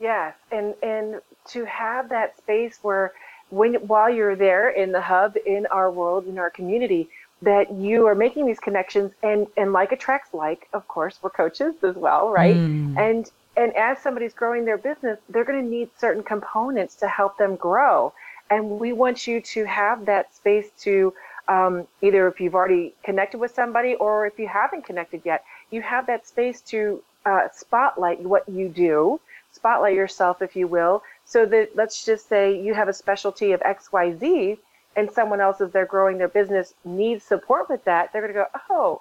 Yes. 0.00 0.34
And, 0.50 0.74
and 0.82 1.20
to 1.48 1.64
have 1.64 2.08
that 2.10 2.36
space 2.38 2.78
where 2.82 3.12
when, 3.50 3.74
while 3.86 4.10
you're 4.10 4.36
there 4.36 4.70
in 4.70 4.92
the 4.92 5.00
hub, 5.00 5.36
in 5.46 5.66
our 5.66 5.90
world, 5.90 6.26
in 6.26 6.38
our 6.38 6.50
community, 6.50 7.08
that 7.42 7.72
you 7.72 8.06
are 8.06 8.14
making 8.14 8.46
these 8.46 8.58
connections 8.58 9.12
and, 9.22 9.46
and 9.56 9.72
like 9.72 9.92
attracts 9.92 10.32
like, 10.32 10.68
of 10.72 10.88
course, 10.88 11.18
we're 11.22 11.30
coaches 11.30 11.74
as 11.82 11.94
well, 11.94 12.30
right? 12.30 12.56
Mm. 12.56 12.96
And, 12.98 13.30
and 13.56 13.76
as 13.76 13.98
somebody's 13.98 14.32
growing 14.32 14.64
their 14.64 14.78
business, 14.78 15.18
they're 15.28 15.44
going 15.44 15.62
to 15.62 15.70
need 15.70 15.90
certain 15.98 16.22
components 16.22 16.94
to 16.96 17.08
help 17.08 17.36
them 17.36 17.56
grow. 17.56 18.12
And 18.50 18.78
we 18.78 18.92
want 18.92 19.26
you 19.26 19.40
to 19.40 19.64
have 19.64 20.06
that 20.06 20.34
space 20.34 20.70
to 20.82 21.12
um, 21.48 21.86
either 22.02 22.26
if 22.28 22.40
you've 22.40 22.54
already 22.54 22.94
connected 23.04 23.38
with 23.38 23.54
somebody 23.54 23.94
or 23.94 24.26
if 24.26 24.38
you 24.38 24.48
haven't 24.48 24.84
connected 24.84 25.22
yet, 25.24 25.44
you 25.70 25.82
have 25.82 26.06
that 26.06 26.26
space 26.26 26.60
to 26.62 27.02
uh, 27.24 27.48
spotlight 27.52 28.20
what 28.20 28.48
you 28.48 28.68
do, 28.68 29.20
spotlight 29.52 29.94
yourself, 29.94 30.42
if 30.42 30.54
you 30.54 30.66
will, 30.66 31.02
So 31.24 31.44
that 31.46 31.74
let's 31.74 32.04
just 32.04 32.28
say 32.28 32.58
you 32.58 32.72
have 32.74 32.88
a 32.88 32.92
specialty 32.92 33.50
of 33.52 33.60
XYZ 33.60 34.58
and 34.94 35.10
someone 35.10 35.40
else 35.40 35.60
as 35.60 35.72
they're 35.72 35.84
growing 35.84 36.18
their 36.18 36.28
business 36.28 36.72
needs 36.84 37.24
support 37.24 37.68
with 37.68 37.84
that, 37.84 38.12
they're 38.12 38.22
going 38.22 38.32
to 38.32 38.40
go, 38.40 38.60
"Oh, 38.70 39.00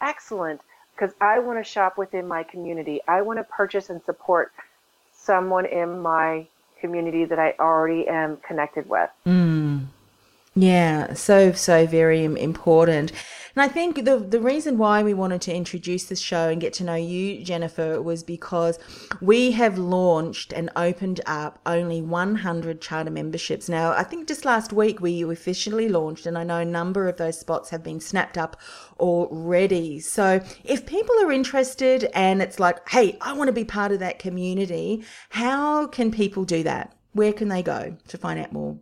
excellent." 0.00 0.60
Because 0.94 1.12
I 1.20 1.40
want 1.40 1.58
to 1.58 1.64
shop 1.64 1.98
within 1.98 2.28
my 2.28 2.44
community. 2.44 3.00
I 3.08 3.22
want 3.22 3.40
to 3.40 3.44
purchase 3.44 3.90
and 3.90 4.00
support 4.04 4.52
someone 5.12 5.66
in 5.66 5.98
my 6.00 6.46
community 6.80 7.24
that 7.24 7.38
I 7.38 7.54
already 7.58 8.06
am 8.08 8.38
connected 8.46 8.88
with. 8.88 9.10
Mm. 9.26 9.86
Yeah, 10.56 11.14
so 11.14 11.50
so 11.52 11.84
very 11.86 12.24
important. 12.24 13.10
And 13.56 13.62
I 13.62 13.68
think 13.68 14.04
the 14.04 14.18
the 14.18 14.40
reason 14.40 14.78
why 14.78 15.02
we 15.02 15.12
wanted 15.12 15.40
to 15.42 15.54
introduce 15.54 16.04
this 16.04 16.20
show 16.20 16.48
and 16.48 16.60
get 16.60 16.72
to 16.74 16.84
know 16.84 16.94
you, 16.94 17.42
Jennifer, 17.44 18.00
was 18.00 18.22
because 18.22 18.78
we 19.20 19.50
have 19.52 19.78
launched 19.78 20.52
and 20.52 20.70
opened 20.76 21.20
up 21.26 21.58
only 21.66 22.00
100 22.02 22.80
charter 22.80 23.10
memberships. 23.10 23.68
Now, 23.68 23.92
I 23.92 24.04
think 24.04 24.28
just 24.28 24.44
last 24.44 24.72
week 24.72 25.00
we 25.00 25.22
officially 25.24 25.88
launched, 25.88 26.24
and 26.24 26.38
I 26.38 26.44
know 26.44 26.58
a 26.58 26.64
number 26.64 27.08
of 27.08 27.16
those 27.16 27.38
spots 27.38 27.70
have 27.70 27.82
been 27.82 28.00
snapped 28.00 28.38
up 28.38 28.56
already. 29.00 29.98
So 29.98 30.40
if 30.62 30.86
people 30.86 31.16
are 31.20 31.32
interested 31.32 32.04
and 32.14 32.40
it's 32.40 32.60
like, 32.60 32.88
hey, 32.88 33.18
I 33.20 33.32
want 33.32 33.48
to 33.48 33.52
be 33.52 33.64
part 33.64 33.90
of 33.90 33.98
that 34.00 34.20
community, 34.20 35.04
how 35.30 35.88
can 35.88 36.12
people 36.12 36.44
do 36.44 36.62
that? 36.62 36.96
Where 37.12 37.32
can 37.32 37.48
they 37.48 37.62
go 37.62 37.96
to 38.06 38.18
find 38.18 38.38
out 38.38 38.52
more? 38.52 38.78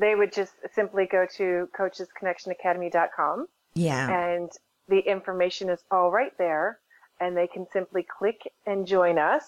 They 0.00 0.14
would 0.14 0.32
just 0.32 0.54
simply 0.74 1.06
go 1.06 1.26
to 1.36 1.68
coachesconnectionacademy.com. 1.78 3.46
Yeah. 3.74 4.32
And 4.32 4.50
the 4.88 5.00
information 5.00 5.68
is 5.68 5.80
all 5.90 6.10
right 6.10 6.32
there. 6.38 6.78
And 7.20 7.36
they 7.36 7.46
can 7.46 7.66
simply 7.70 8.02
click 8.18 8.40
and 8.66 8.86
join 8.86 9.18
us. 9.18 9.44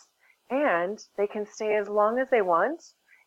And 0.51 1.03
they 1.17 1.27
can 1.27 1.47
stay 1.47 1.77
as 1.77 1.89
long 1.89 2.19
as 2.19 2.29
they 2.31 2.43
want. 2.43 2.83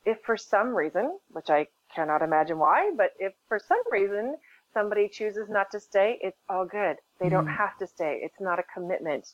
If 0.05 0.19
for 0.23 0.37
some 0.37 0.75
reason, 0.75 1.17
which 1.31 1.49
I 1.49 1.67
cannot 1.93 2.21
imagine 2.21 2.59
why, 2.59 2.91
but 2.95 3.11
if 3.17 3.33
for 3.47 3.57
some 3.57 3.81
reason 3.91 4.35
somebody 4.71 5.09
chooses 5.09 5.49
not 5.49 5.71
to 5.71 5.79
stay, 5.79 6.19
it's 6.21 6.37
all 6.47 6.65
good. 6.65 6.97
They 7.19 7.25
mm. 7.25 7.31
don't 7.31 7.47
have 7.47 7.75
to 7.79 7.87
stay. 7.87 8.19
It's 8.21 8.39
not 8.39 8.59
a 8.59 8.63
commitment 8.71 9.33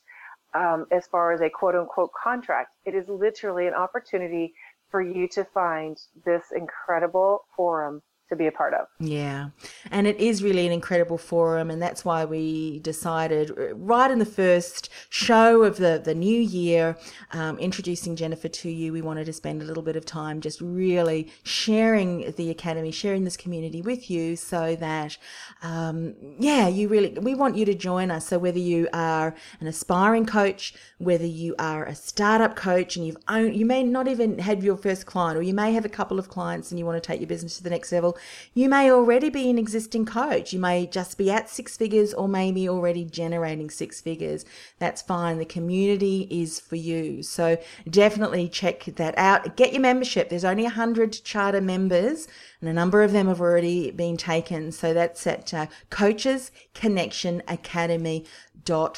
um, 0.54 0.86
as 0.92 1.08
far 1.08 1.34
as 1.34 1.42
a 1.42 1.50
quote 1.50 1.76
unquote 1.76 2.12
contract. 2.14 2.76
It 2.86 2.96
is 2.96 3.10
literally 3.10 3.68
an 3.68 3.74
opportunity 3.74 4.54
for 4.92 5.02
you 5.02 5.28
to 5.30 5.46
find 5.46 5.98
this 6.26 6.52
incredible 6.52 7.46
forum 7.56 8.04
to 8.32 8.36
be 8.36 8.48
a 8.48 8.52
part 8.52 8.74
of. 8.74 8.88
Yeah. 9.00 9.50
And 9.92 10.08
it 10.08 10.18
is 10.18 10.42
really 10.42 10.66
an 10.66 10.72
incredible 10.72 11.18
forum. 11.18 11.70
And 11.70 11.82
that's 11.82 12.04
why 12.04 12.26
we 12.26 12.80
decided 12.80 13.52
uh, 13.52 13.76
right 13.76 14.10
in 14.10 14.20
the 14.20 14.26
first 14.26 14.90
show 15.10 15.64
of 15.64 15.78
the, 15.78 16.02
the 16.04 16.16
new 16.16 16.40
year, 16.40 16.98
um, 17.34 17.60
introducing 17.60 18.16
Jennifer 18.16 18.48
to 18.48 18.70
you, 18.70 18.94
we 18.94 19.02
wanted 19.02 19.26
to 19.26 19.34
spend 19.34 19.62
a 19.62 19.66
little 19.66 19.84
bit 19.84 19.96
of 19.96 20.06
time 20.06 20.42
just 20.42 20.60
really 20.62 21.32
sharing 21.44 22.32
the 22.38 22.50
Academy, 22.50 22.92
sharing 22.92 23.26
this 23.26 23.38
community 23.38 23.82
with 23.82 24.10
you 24.10 24.36
so 24.36 24.76
that, 24.78 25.18
um, 25.62 26.16
yeah, 26.40 26.68
you 26.68 26.88
really, 26.88 27.10
we 27.20 27.36
want 27.36 27.56
you 27.58 27.66
to 27.66 27.76
join 27.76 28.10
us. 28.10 28.28
So 28.28 28.40
whether 28.40 28.60
you 28.60 28.88
are 28.94 29.36
an 29.60 29.68
aspiring 29.68 30.26
coach, 30.26 30.74
whether 31.00 31.26
you 31.26 31.54
are 31.60 31.86
a 31.86 31.96
startup 31.96 32.56
coach 32.56 32.96
and 32.96 33.06
you've 33.06 33.18
owned, 33.28 33.56
you 33.56 33.66
may 33.66 33.84
not 33.84 34.08
even 34.08 34.40
had 34.40 34.64
your 34.64 34.78
first 34.78 35.06
client, 35.06 35.38
or 35.38 35.42
you 35.42 35.54
may 35.54 35.74
have 35.74 35.84
a 35.84 35.90
couple 35.90 36.18
of 36.18 36.30
clients 36.30 36.72
and 36.72 36.80
you 36.80 36.86
want 36.86 37.02
to 37.02 37.06
take 37.06 37.20
your 37.20 37.28
business 37.28 37.58
to 37.58 37.64
the 37.64 37.70
next 37.70 37.92
level, 37.92 38.18
you 38.54 38.70
may 38.70 38.92
already 38.92 39.30
be 39.30 39.50
an 39.50 39.58
existing 39.58 40.06
coach. 40.06 40.54
You 40.54 40.60
may 40.60 40.86
just 40.86 41.18
be 41.18 41.32
at 41.32 41.50
six 41.50 41.78
figures 41.78 42.14
or 42.14 42.28
maybe 42.28 42.68
already 42.68 43.06
generating 43.06 43.70
six 43.70 44.02
figures. 44.02 44.46
That's 44.80 45.02
fine. 45.02 45.38
The 45.38 45.46
community 45.46 46.28
is 46.30 46.60
for 46.60 46.76
you. 46.76 47.24
So 47.24 47.58
definitely 47.90 48.50
check 48.50 48.84
that 48.86 49.18
out. 49.18 49.56
Get 49.56 49.74
your 49.74 49.82
membership. 49.82 50.30
There's 50.30 50.46
only 50.46 50.64
100 50.64 51.22
charter 51.24 51.62
members 51.62 52.28
and 52.60 52.70
a 52.70 52.74
number 52.74 53.02
of 53.02 53.12
them 53.12 53.28
have 53.28 53.42
already 53.42 53.92
been 53.92 54.18
taken. 54.18 54.72
So 54.72 54.94
that's 54.94 55.26
at 55.26 55.54
uh, 55.54 55.68
Coaches 55.90 56.52
Connection 56.74 57.42
Academy 57.48 58.26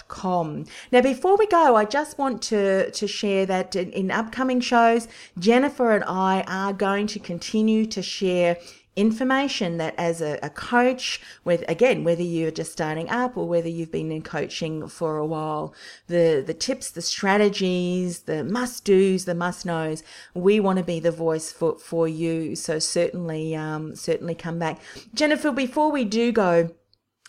com. 0.08 0.66
Now, 0.92 1.02
before 1.02 1.38
we 1.38 1.48
go, 1.48 1.76
I 1.76 1.86
just 1.86 2.18
want 2.18 2.42
to, 2.44 2.92
to 2.92 3.08
share 3.08 3.46
that 3.46 3.76
in, 3.76 3.92
in 3.92 4.12
upcoming 4.12 4.60
shows, 4.60 5.08
Jennifer 5.40 5.92
and 5.92 6.04
I 6.04 6.42
are 6.48 6.74
going 6.74 7.08
to 7.08 7.20
continue 7.20 7.86
to 7.88 8.02
share 8.02 8.58
information 8.96 9.78
that 9.78 9.94
as 9.98 10.22
a, 10.22 10.40
a, 10.44 10.50
coach 10.50 11.20
with 11.44 11.64
again 11.68 12.04
whether 12.04 12.22
you're 12.22 12.52
just 12.52 12.72
starting 12.72 13.10
up 13.10 13.36
or 13.36 13.48
whether 13.48 13.68
you've 13.68 13.92
been 13.92 14.12
in 14.12 14.22
coaching 14.22 14.88
for 14.88 15.18
a 15.18 15.26
while 15.26 15.74
the 16.08 16.44
the 16.46 16.54
tips 16.54 16.92
the 16.92 17.02
strategies 17.02 18.22
the 18.22 18.44
must 18.44 18.86
do's 18.86 19.26
the 19.26 19.34
must 19.34 19.66
knows 19.66 20.04
we 20.34 20.60
want 20.60 20.78
to 20.78 20.84
be 20.84 21.00
the 21.00 21.12
voice 21.12 21.52
for 21.52 21.78
for 21.80 22.08
you. 22.08 22.56
So 22.56 22.80
certainly 22.80 23.56
um 23.56 23.96
certainly 23.96 24.36
come 24.36 24.60
back. 24.60 24.80
Jennifer 25.14 25.52
before 25.52 25.92
we 25.92 26.06
do 26.06 26.32
go 26.32 26.72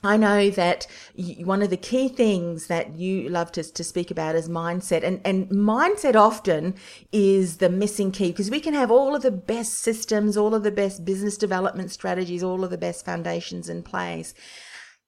I 0.05 0.19
know 0.19 0.51
that 0.51 0.87
one 1.17 1.63
of 1.63 1.71
the 1.71 1.79
key 1.79 2.09
things 2.09 2.67
that 2.67 2.95
you 2.95 3.31
love 3.31 3.51
to, 3.53 3.63
to 3.63 3.83
speak 3.83 4.11
about 4.11 4.35
is 4.35 4.49
mindset. 4.51 5.03
And, 5.03 5.21
and 5.25 5.49
mindset 5.49 6.15
often 6.15 6.75
is 7.11 7.57
the 7.57 7.71
missing 7.71 8.13
key 8.13 8.29
because 8.29 8.51
we 8.51 8.61
can 8.61 8.75
have 8.75 8.91
all 8.91 9.15
of 9.15 9.23
the 9.23 9.31
best 9.31 9.79
systems, 9.79 10.37
all 10.37 10.55
of 10.55 10.63
the 10.63 10.71
best 10.71 11.07
business 11.07 11.39
development 11.39 11.91
strategies, 11.91 12.43
all 12.43 12.65
of 12.65 12.71
the 12.71 12.79
best 12.79 13.05
foundations 13.05 13.71
in 13.71 13.83
place. 13.83 14.35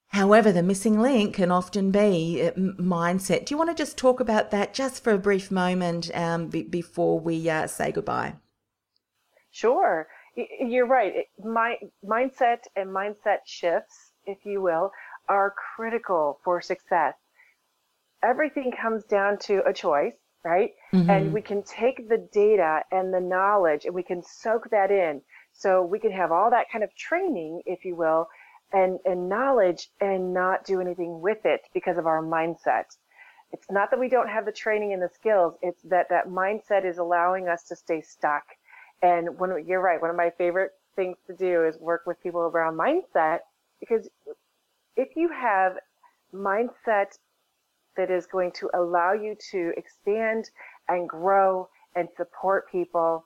However, 0.09 0.51
the 0.51 0.63
missing 0.63 0.99
link 0.99 1.35
can 1.35 1.51
often 1.51 1.91
be 1.91 2.41
uh, 2.47 2.51
mindset. 2.51 3.45
Do 3.45 3.53
you 3.53 3.57
want 3.57 3.69
to 3.69 3.75
just 3.75 3.97
talk 3.97 4.19
about 4.19 4.51
that 4.51 4.73
just 4.73 5.03
for 5.03 5.11
a 5.11 5.19
brief 5.19 5.51
moment 5.51 6.09
um, 6.15 6.47
b- 6.47 6.63
before 6.63 7.19
we 7.19 7.47
uh, 7.49 7.67
say 7.67 7.91
goodbye? 7.91 8.35
Sure. 9.51 10.07
You're 10.35 10.87
right. 10.87 11.25
My 11.43 11.75
mindset 12.05 12.59
and 12.75 12.89
mindset 12.89 13.39
shifts 13.45 14.06
if 14.27 14.45
you 14.45 14.61
will, 14.61 14.91
are 15.27 15.53
critical 15.75 16.39
for 16.43 16.61
success. 16.61 17.15
Everything 18.23 18.71
comes 18.71 19.03
down 19.05 19.37
to 19.39 19.63
a 19.67 19.73
choice, 19.73 20.13
right? 20.43 20.71
Mm-hmm. 20.93 21.09
And 21.09 21.33
we 21.33 21.41
can 21.41 21.63
take 21.63 22.09
the 22.09 22.27
data 22.31 22.81
and 22.91 23.13
the 23.13 23.19
knowledge 23.19 23.85
and 23.85 23.93
we 23.93 24.03
can 24.03 24.23
soak 24.23 24.69
that 24.71 24.91
in. 24.91 25.21
So 25.53 25.83
we 25.83 25.99
can 25.99 26.11
have 26.11 26.31
all 26.31 26.49
that 26.51 26.67
kind 26.71 26.83
of 26.83 26.95
training, 26.95 27.63
if 27.65 27.83
you 27.83 27.95
will, 27.95 28.27
and, 28.73 28.99
and 29.05 29.29
knowledge 29.29 29.89
and 30.01 30.33
not 30.33 30.65
do 30.65 30.81
anything 30.81 31.21
with 31.21 31.45
it 31.45 31.61
because 31.73 31.97
of 31.97 32.05
our 32.05 32.21
mindset. 32.21 32.85
It's 33.51 33.71
not 33.71 33.89
that 33.91 33.99
we 33.99 34.09
don't 34.09 34.29
have 34.29 34.45
the 34.45 34.51
training 34.51 34.93
and 34.93 35.01
the 35.01 35.09
skills. 35.13 35.55
It's 35.61 35.81
that 35.83 36.09
that 36.09 36.27
mindset 36.27 36.85
is 36.85 36.97
allowing 36.97 37.47
us 37.47 37.63
to 37.69 37.75
stay 37.75 38.01
stuck. 38.01 38.43
And 39.01 39.39
when 39.39 39.65
you're 39.65 39.81
right, 39.81 40.01
one 40.01 40.09
of 40.09 40.17
my 40.17 40.31
favorite 40.37 40.71
things 40.95 41.17
to 41.27 41.33
do 41.33 41.63
is 41.65 41.77
work 41.79 42.03
with 42.05 42.21
people 42.21 42.41
around 42.41 42.77
mindset 42.77 43.39
because 43.79 44.09
if 44.95 45.09
you 45.15 45.29
have 45.29 45.73
mindset 46.33 47.17
that 47.95 48.11
is 48.11 48.27
going 48.27 48.51
to 48.51 48.69
allow 48.73 49.13
you 49.13 49.35
to 49.51 49.73
expand 49.77 50.49
and 50.87 51.09
grow 51.09 51.67
and 51.95 52.07
support 52.15 52.71
people 52.71 53.25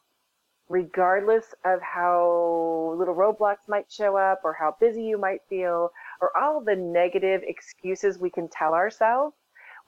regardless 0.69 1.53
of 1.65 1.81
how 1.81 2.95
little 2.97 3.13
roadblocks 3.13 3.67
might 3.67 3.91
show 3.91 4.15
up 4.15 4.39
or 4.45 4.53
how 4.53 4.73
busy 4.79 5.03
you 5.03 5.17
might 5.17 5.41
feel 5.49 5.91
or 6.21 6.35
all 6.37 6.63
the 6.63 6.75
negative 6.75 7.41
excuses 7.45 8.17
we 8.17 8.29
can 8.29 8.47
tell 8.47 8.73
ourselves 8.73 9.35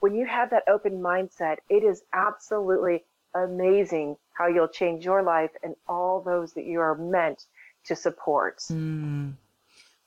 when 0.00 0.14
you 0.14 0.26
have 0.26 0.50
that 0.50 0.62
open 0.68 1.00
mindset 1.00 1.56
it 1.70 1.82
is 1.82 2.02
absolutely 2.12 3.02
amazing 3.34 4.14
how 4.34 4.46
you'll 4.46 4.68
change 4.68 5.04
your 5.04 5.22
life 5.22 5.50
and 5.62 5.74
all 5.88 6.20
those 6.20 6.52
that 6.52 6.66
you 6.66 6.78
are 6.78 6.94
meant 6.96 7.46
to 7.84 7.96
support 7.96 8.58
mm. 8.70 9.32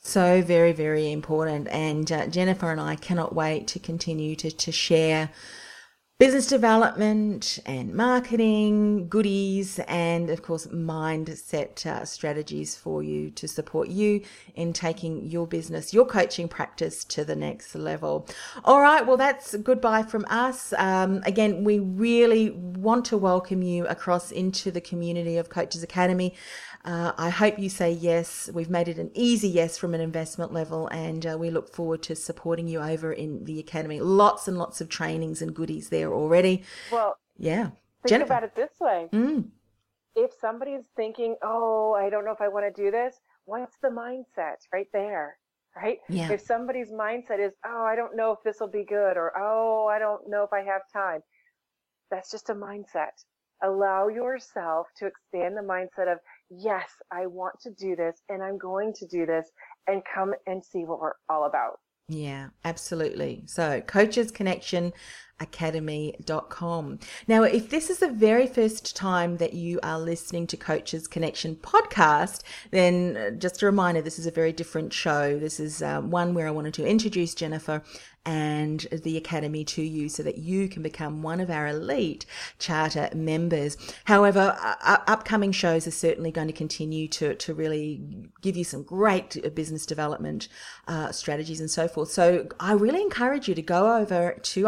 So 0.08 0.42
very, 0.42 0.72
very 0.72 1.12
important. 1.12 1.68
And 1.68 2.10
uh, 2.10 2.28
Jennifer 2.28 2.72
and 2.72 2.80
I 2.80 2.96
cannot 2.96 3.36
wait 3.36 3.68
to 3.68 3.80
continue 3.80 4.38
to, 4.38 4.50
to 4.50 4.72
share 4.72 5.30
business 6.20 6.48
development 6.48 7.60
and 7.68 7.94
marketing 7.94 9.08
goodies 9.08 9.78
and 9.88 10.32
of 10.32 10.42
course 10.42 10.66
mindset 10.68 11.86
uh, 11.86 12.04
strategies 12.06 12.76
for 12.76 13.04
you 13.04 13.30
to 13.30 13.48
support 13.48 13.88
you 13.88 14.20
in 14.56 14.74
taking 14.74 15.24
your 15.28 15.46
business 15.46 15.94
your 15.94 16.08
coaching 16.08 16.48
practice 16.48 17.06
to 17.06 17.24
the 17.24 17.36
next 17.36 17.76
level. 17.76 18.26
All 18.66 18.82
right. 18.82 19.06
Well 19.06 19.18
that's 19.18 19.56
goodbye 19.58 20.02
from 20.02 20.26
us. 20.28 20.74
Um, 20.80 21.22
again 21.24 21.64
we 21.64 21.78
really 21.78 22.50
want 22.50 23.06
to 23.06 23.18
welcome 23.18 23.62
you 23.62 23.86
across 23.86 24.32
into 24.32 24.72
the 24.72 24.82
community 24.82 25.38
of 25.38 25.50
coaches 25.50 25.84
academy 25.84 26.34
uh, 26.88 27.12
I 27.18 27.30
hope 27.30 27.60
you 27.60 27.68
say 27.68 27.92
yes. 27.92 28.50
We've 28.54 28.70
made 28.70 28.88
it 28.88 28.98
an 28.98 29.12
easy 29.14 29.50
yes 29.50 29.78
from 29.78 29.94
an 29.94 30.00
investment 30.00 30.54
level, 30.54 30.88
and 30.88 31.26
uh, 31.26 31.38
we 31.38 31.50
look 31.50 31.68
forward 31.68 32.02
to 32.04 32.16
supporting 32.16 32.70
you 32.70 32.80
over 32.80 33.12
in 33.12 33.44
the 33.44 33.60
academy. 33.60 34.00
Lots 34.00 34.48
and 34.48 34.58
lots 34.58 34.80
of 34.80 34.88
trainings 34.88 35.42
and 35.42 35.54
goodies 35.54 35.90
there 35.90 36.14
already. 36.14 36.64
Well, 36.90 37.18
yeah. 37.38 37.72
Think 38.04 38.08
Jennifer. 38.08 38.32
about 38.32 38.44
it 38.44 38.56
this 38.56 38.72
way. 38.80 39.10
Mm. 39.12 39.50
If 40.16 40.32
somebody's 40.40 40.86
thinking, 40.96 41.36
"Oh, 41.44 41.94
I 41.94 42.10
don't 42.10 42.24
know 42.24 42.32
if 42.32 42.40
I 42.40 42.48
want 42.48 42.74
to 42.74 42.82
do 42.82 42.90
this," 42.90 43.20
what's 43.44 43.78
the 43.82 43.90
mindset 43.90 44.56
right 44.72 44.88
there? 44.94 45.38
Right? 45.76 46.00
Yeah. 46.08 46.32
If 46.32 46.40
somebody's 46.40 46.92
mindset 46.92 47.40
is, 47.40 47.52
"Oh, 47.66 47.84
I 47.84 47.98
don't 47.98 48.16
know 48.16 48.32
if 48.32 48.40
this 48.46 48.62
will 48.62 48.70
be 48.70 48.86
good," 48.86 49.18
or 49.18 49.34
"Oh, 49.38 49.88
I 49.88 50.00
don't 50.00 50.30
know 50.30 50.44
if 50.44 50.54
I 50.54 50.62
have 50.62 50.84
time," 50.94 51.22
that's 52.10 52.32
just 52.32 52.50
a 52.50 52.56
mindset 52.56 53.12
allow 53.64 54.08
yourself 54.08 54.88
to 54.98 55.06
expand 55.06 55.58
the 55.58 55.62
mindset 55.62 56.12
of, 56.12 56.20
yes, 56.50 56.90
I 57.12 57.28
want 57.28 57.60
to 57.62 57.72
do 57.72 57.96
this 57.96 58.22
and 58.30 58.44
I'm 58.44 58.58
going 58.58 58.94
to 58.94 59.08
do 59.08 59.26
this 59.26 59.50
and 59.88 60.02
come 60.14 60.34
and 60.46 60.64
see 60.64 60.86
what 60.86 61.00
we're 61.00 61.14
all 61.30 61.46
about. 61.46 61.80
Yeah, 62.10 62.50
absolutely. 62.64 63.44
So, 63.48 63.82
Coaches 63.82 64.32
Connection 64.32 64.94
academy.com. 65.40 67.00
Now, 67.28 67.44
if 67.44 67.70
this 67.70 67.90
is 67.90 68.00
the 68.00 68.12
very 68.12 68.48
first 68.48 68.96
time 68.96 69.38
that 69.38 69.54
you 69.54 69.80
are 69.84 70.00
listening 70.00 70.48
to 70.48 70.58
Coaches 70.58 71.08
Connection 71.08 71.56
podcast, 71.56 72.42
then 72.72 73.18
uh, 73.18 73.30
just 73.32 73.62
a 73.62 73.66
reminder 73.66 74.02
this 74.02 74.20
is 74.20 74.28
a 74.28 74.32
very 74.32 74.52
different 74.52 74.94
show. 74.94 75.38
This 75.38 75.60
is 75.60 75.82
um, 75.82 76.10
one 76.10 76.34
where 76.34 76.48
I 76.48 76.52
wanted 76.52 76.74
to 76.76 76.86
introduce 76.86 77.36
Jennifer 77.36 77.84
and 78.28 78.88
the 78.92 79.16
Academy 79.16 79.64
to 79.64 79.82
you 79.82 80.10
so 80.10 80.22
that 80.22 80.38
you 80.38 80.68
can 80.68 80.84
become 80.84 81.24
one 81.24 81.40
of 81.40 81.50
our 81.50 81.68
elite 81.68 82.26
charter 82.60 83.10
members. 83.16 83.78
However, 84.04 84.58
uh, 84.62 84.98
upcoming 85.08 85.54
shows 85.54 85.88
are 85.88 85.92
certainly 85.92 86.30
going 86.30 86.48
to 86.48 86.54
continue 86.54 87.08
to, 87.08 87.36
to 87.36 87.54
really 87.54 88.02
give 88.42 88.58
you 88.58 88.66
some 88.66 88.84
great 88.84 89.56
business 89.56 89.86
development 89.86 90.50
uh, 90.90 91.14
strategies 91.14 91.62
and 91.62 91.72
so 91.72 91.88
forth. 91.88 92.12
So 92.12 92.50
I 92.60 92.74
really 92.74 93.02
encourage 93.02 93.48
you 93.48 93.56
to 93.56 93.62
go 93.62 93.96
over 93.96 94.34
to 94.34 94.68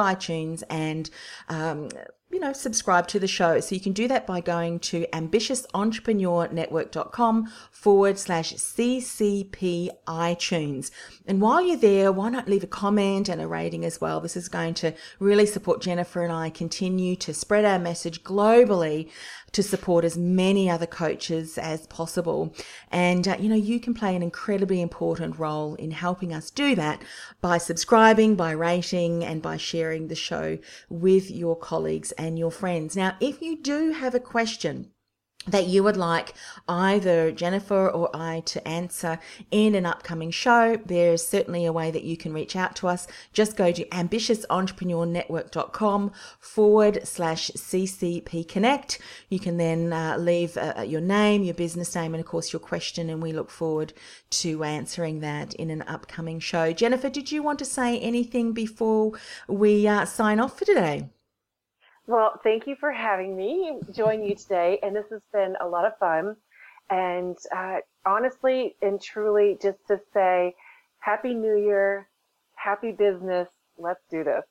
iTunes 0.60 0.64
and 0.70 1.10
um, 1.50 1.90
you 2.32 2.40
know, 2.40 2.54
subscribe 2.54 3.08
to 3.08 3.20
the 3.20 3.28
show. 3.28 3.60
So 3.60 3.74
you 3.74 3.82
can 3.82 3.94
do 3.94 4.08
that 4.08 4.28
by 4.28 4.40
going 4.40 4.78
to 4.82 5.08
ambitiousentrepreneurnetwork.com 5.12 7.52
forward 7.72 8.20
slash 8.20 8.54
CCP 8.54 9.90
iTunes. 10.08 10.92
And 11.26 11.42
while 11.42 11.60
you're 11.60 11.76
there, 11.76 12.12
why 12.12 12.30
not 12.30 12.48
leave 12.48 12.64
a 12.64 12.68
comment 12.68 13.30
and 13.30 13.42
a 13.42 13.48
rating 13.48 13.84
as 13.84 14.00
well? 14.00 14.22
This 14.22 14.38
is 14.38 14.48
going 14.48 14.76
to 14.76 14.94
really 15.18 15.48
support 15.48 15.82
Jennifer 15.82 16.22
and 16.22 16.32
I 16.32 16.52
continue 16.52 17.16
to 17.16 17.34
spread 17.34 17.66
our 17.66 17.80
message 17.80 18.24
globally 18.24 19.10
to 19.52 19.64
support 19.64 20.06
as 20.06 20.18
many 20.18 20.70
other 20.70 20.86
coaches 20.86 21.58
as 21.58 21.88
possible. 21.88 22.54
And, 22.92 23.28
uh, 23.28 23.38
you 23.40 23.50
know, 23.50 23.56
you 23.56 23.80
can 23.80 23.94
play 23.94 24.16
an 24.16 24.24
incredibly 24.24 24.82
important 24.82 25.40
role 25.40 25.76
in 25.76 25.92
helping 25.92 26.34
us 26.34 26.50
do 26.50 26.76
that 26.76 27.02
by 27.42 27.58
subscribing, 27.58 28.36
by 28.36 28.52
rating, 28.52 29.24
and 29.24 29.42
by 29.42 29.58
sharing 29.58 30.08
the 30.08 30.16
show 30.16 30.58
with 30.90 31.32
your 31.32 31.56
colleagues 31.56 32.12
and 32.14 32.38
your 32.38 32.52
friends. 32.52 32.96
Now, 32.96 33.16
if 33.20 33.42
you 33.42 33.62
do 33.62 33.92
have 33.92 34.16
a 34.16 34.20
question, 34.20 34.92
that 35.48 35.68
you 35.68 35.84
would 35.84 35.98
like 35.98 36.34
either 36.68 37.32
Jennifer 37.32 37.90
or 37.90 38.10
I 38.14 38.42
to 38.42 38.68
answer 38.68 39.20
in 39.52 39.74
an 39.74 39.86
upcoming 39.86 40.32
show, 40.32 40.76
there's 40.86 41.26
certainly 41.26 41.64
a 41.66 41.72
way 41.72 41.92
that 41.92 42.04
you 42.04 42.18
can 42.18 42.34
reach 42.34 42.58
out 42.58 42.76
to 42.78 42.88
us. 42.88 43.06
Just 43.34 43.56
go 43.56 43.72
to 43.72 43.86
ambitiousentrepreneurnetwork.com 43.86 46.12
forward 46.40 47.08
slash 47.08 47.52
CCP 47.52 48.48
Connect. 48.48 49.00
You 49.30 49.40
can 49.40 49.58
then 49.58 49.94
uh, 49.94 50.18
leave 50.18 50.58
uh, 50.58 50.84
your 50.86 51.02
name, 51.02 51.44
your 51.44 51.56
business 51.56 51.96
name, 51.96 52.14
and 52.14 52.22
of 52.22 52.28
course 52.28 52.54
your 52.54 52.60
question, 52.60 53.10
and 53.10 53.24
we 53.24 53.32
look 53.32 53.50
forward 53.50 53.94
to 54.32 54.64
answering 54.64 55.22
that 55.22 55.56
in 55.56 55.72
an 55.72 55.82
upcoming 55.84 56.40
show. 56.40 56.74
Jennifer, 56.74 57.10
did 57.10 57.32
you 57.32 57.42
want 57.42 57.60
to 57.60 57.66
say 57.66 57.98
anything 58.00 58.52
before 58.52 59.14
we 59.48 59.88
uh, 59.88 60.04
sign 60.06 60.40
off 60.40 60.60
for 60.60 60.66
today? 60.66 61.08
Well, 62.10 62.40
thank 62.44 62.66
you 62.66 62.76
for 62.76 62.92
having 62.92 63.38
me 63.38 63.78
join 63.94 64.24
you 64.24 64.34
today. 64.34 64.80
And 64.82 64.96
this 64.96 65.06
has 65.12 65.22
been 65.32 65.54
a 65.62 65.68
lot 65.68 65.86
of 65.86 65.96
fun. 66.00 66.36
And 66.90 67.38
uh, 67.56 67.82
honestly 68.04 68.76
and 68.82 69.00
truly, 69.00 69.60
just 69.62 69.78
to 69.90 70.00
say, 70.12 70.56
Happy 70.98 71.36
New 71.36 71.56
Year, 71.56 72.10
happy 72.56 72.94
business. 72.94 73.48
Let's 73.78 74.02
do 74.10 74.24
this. 74.24 74.44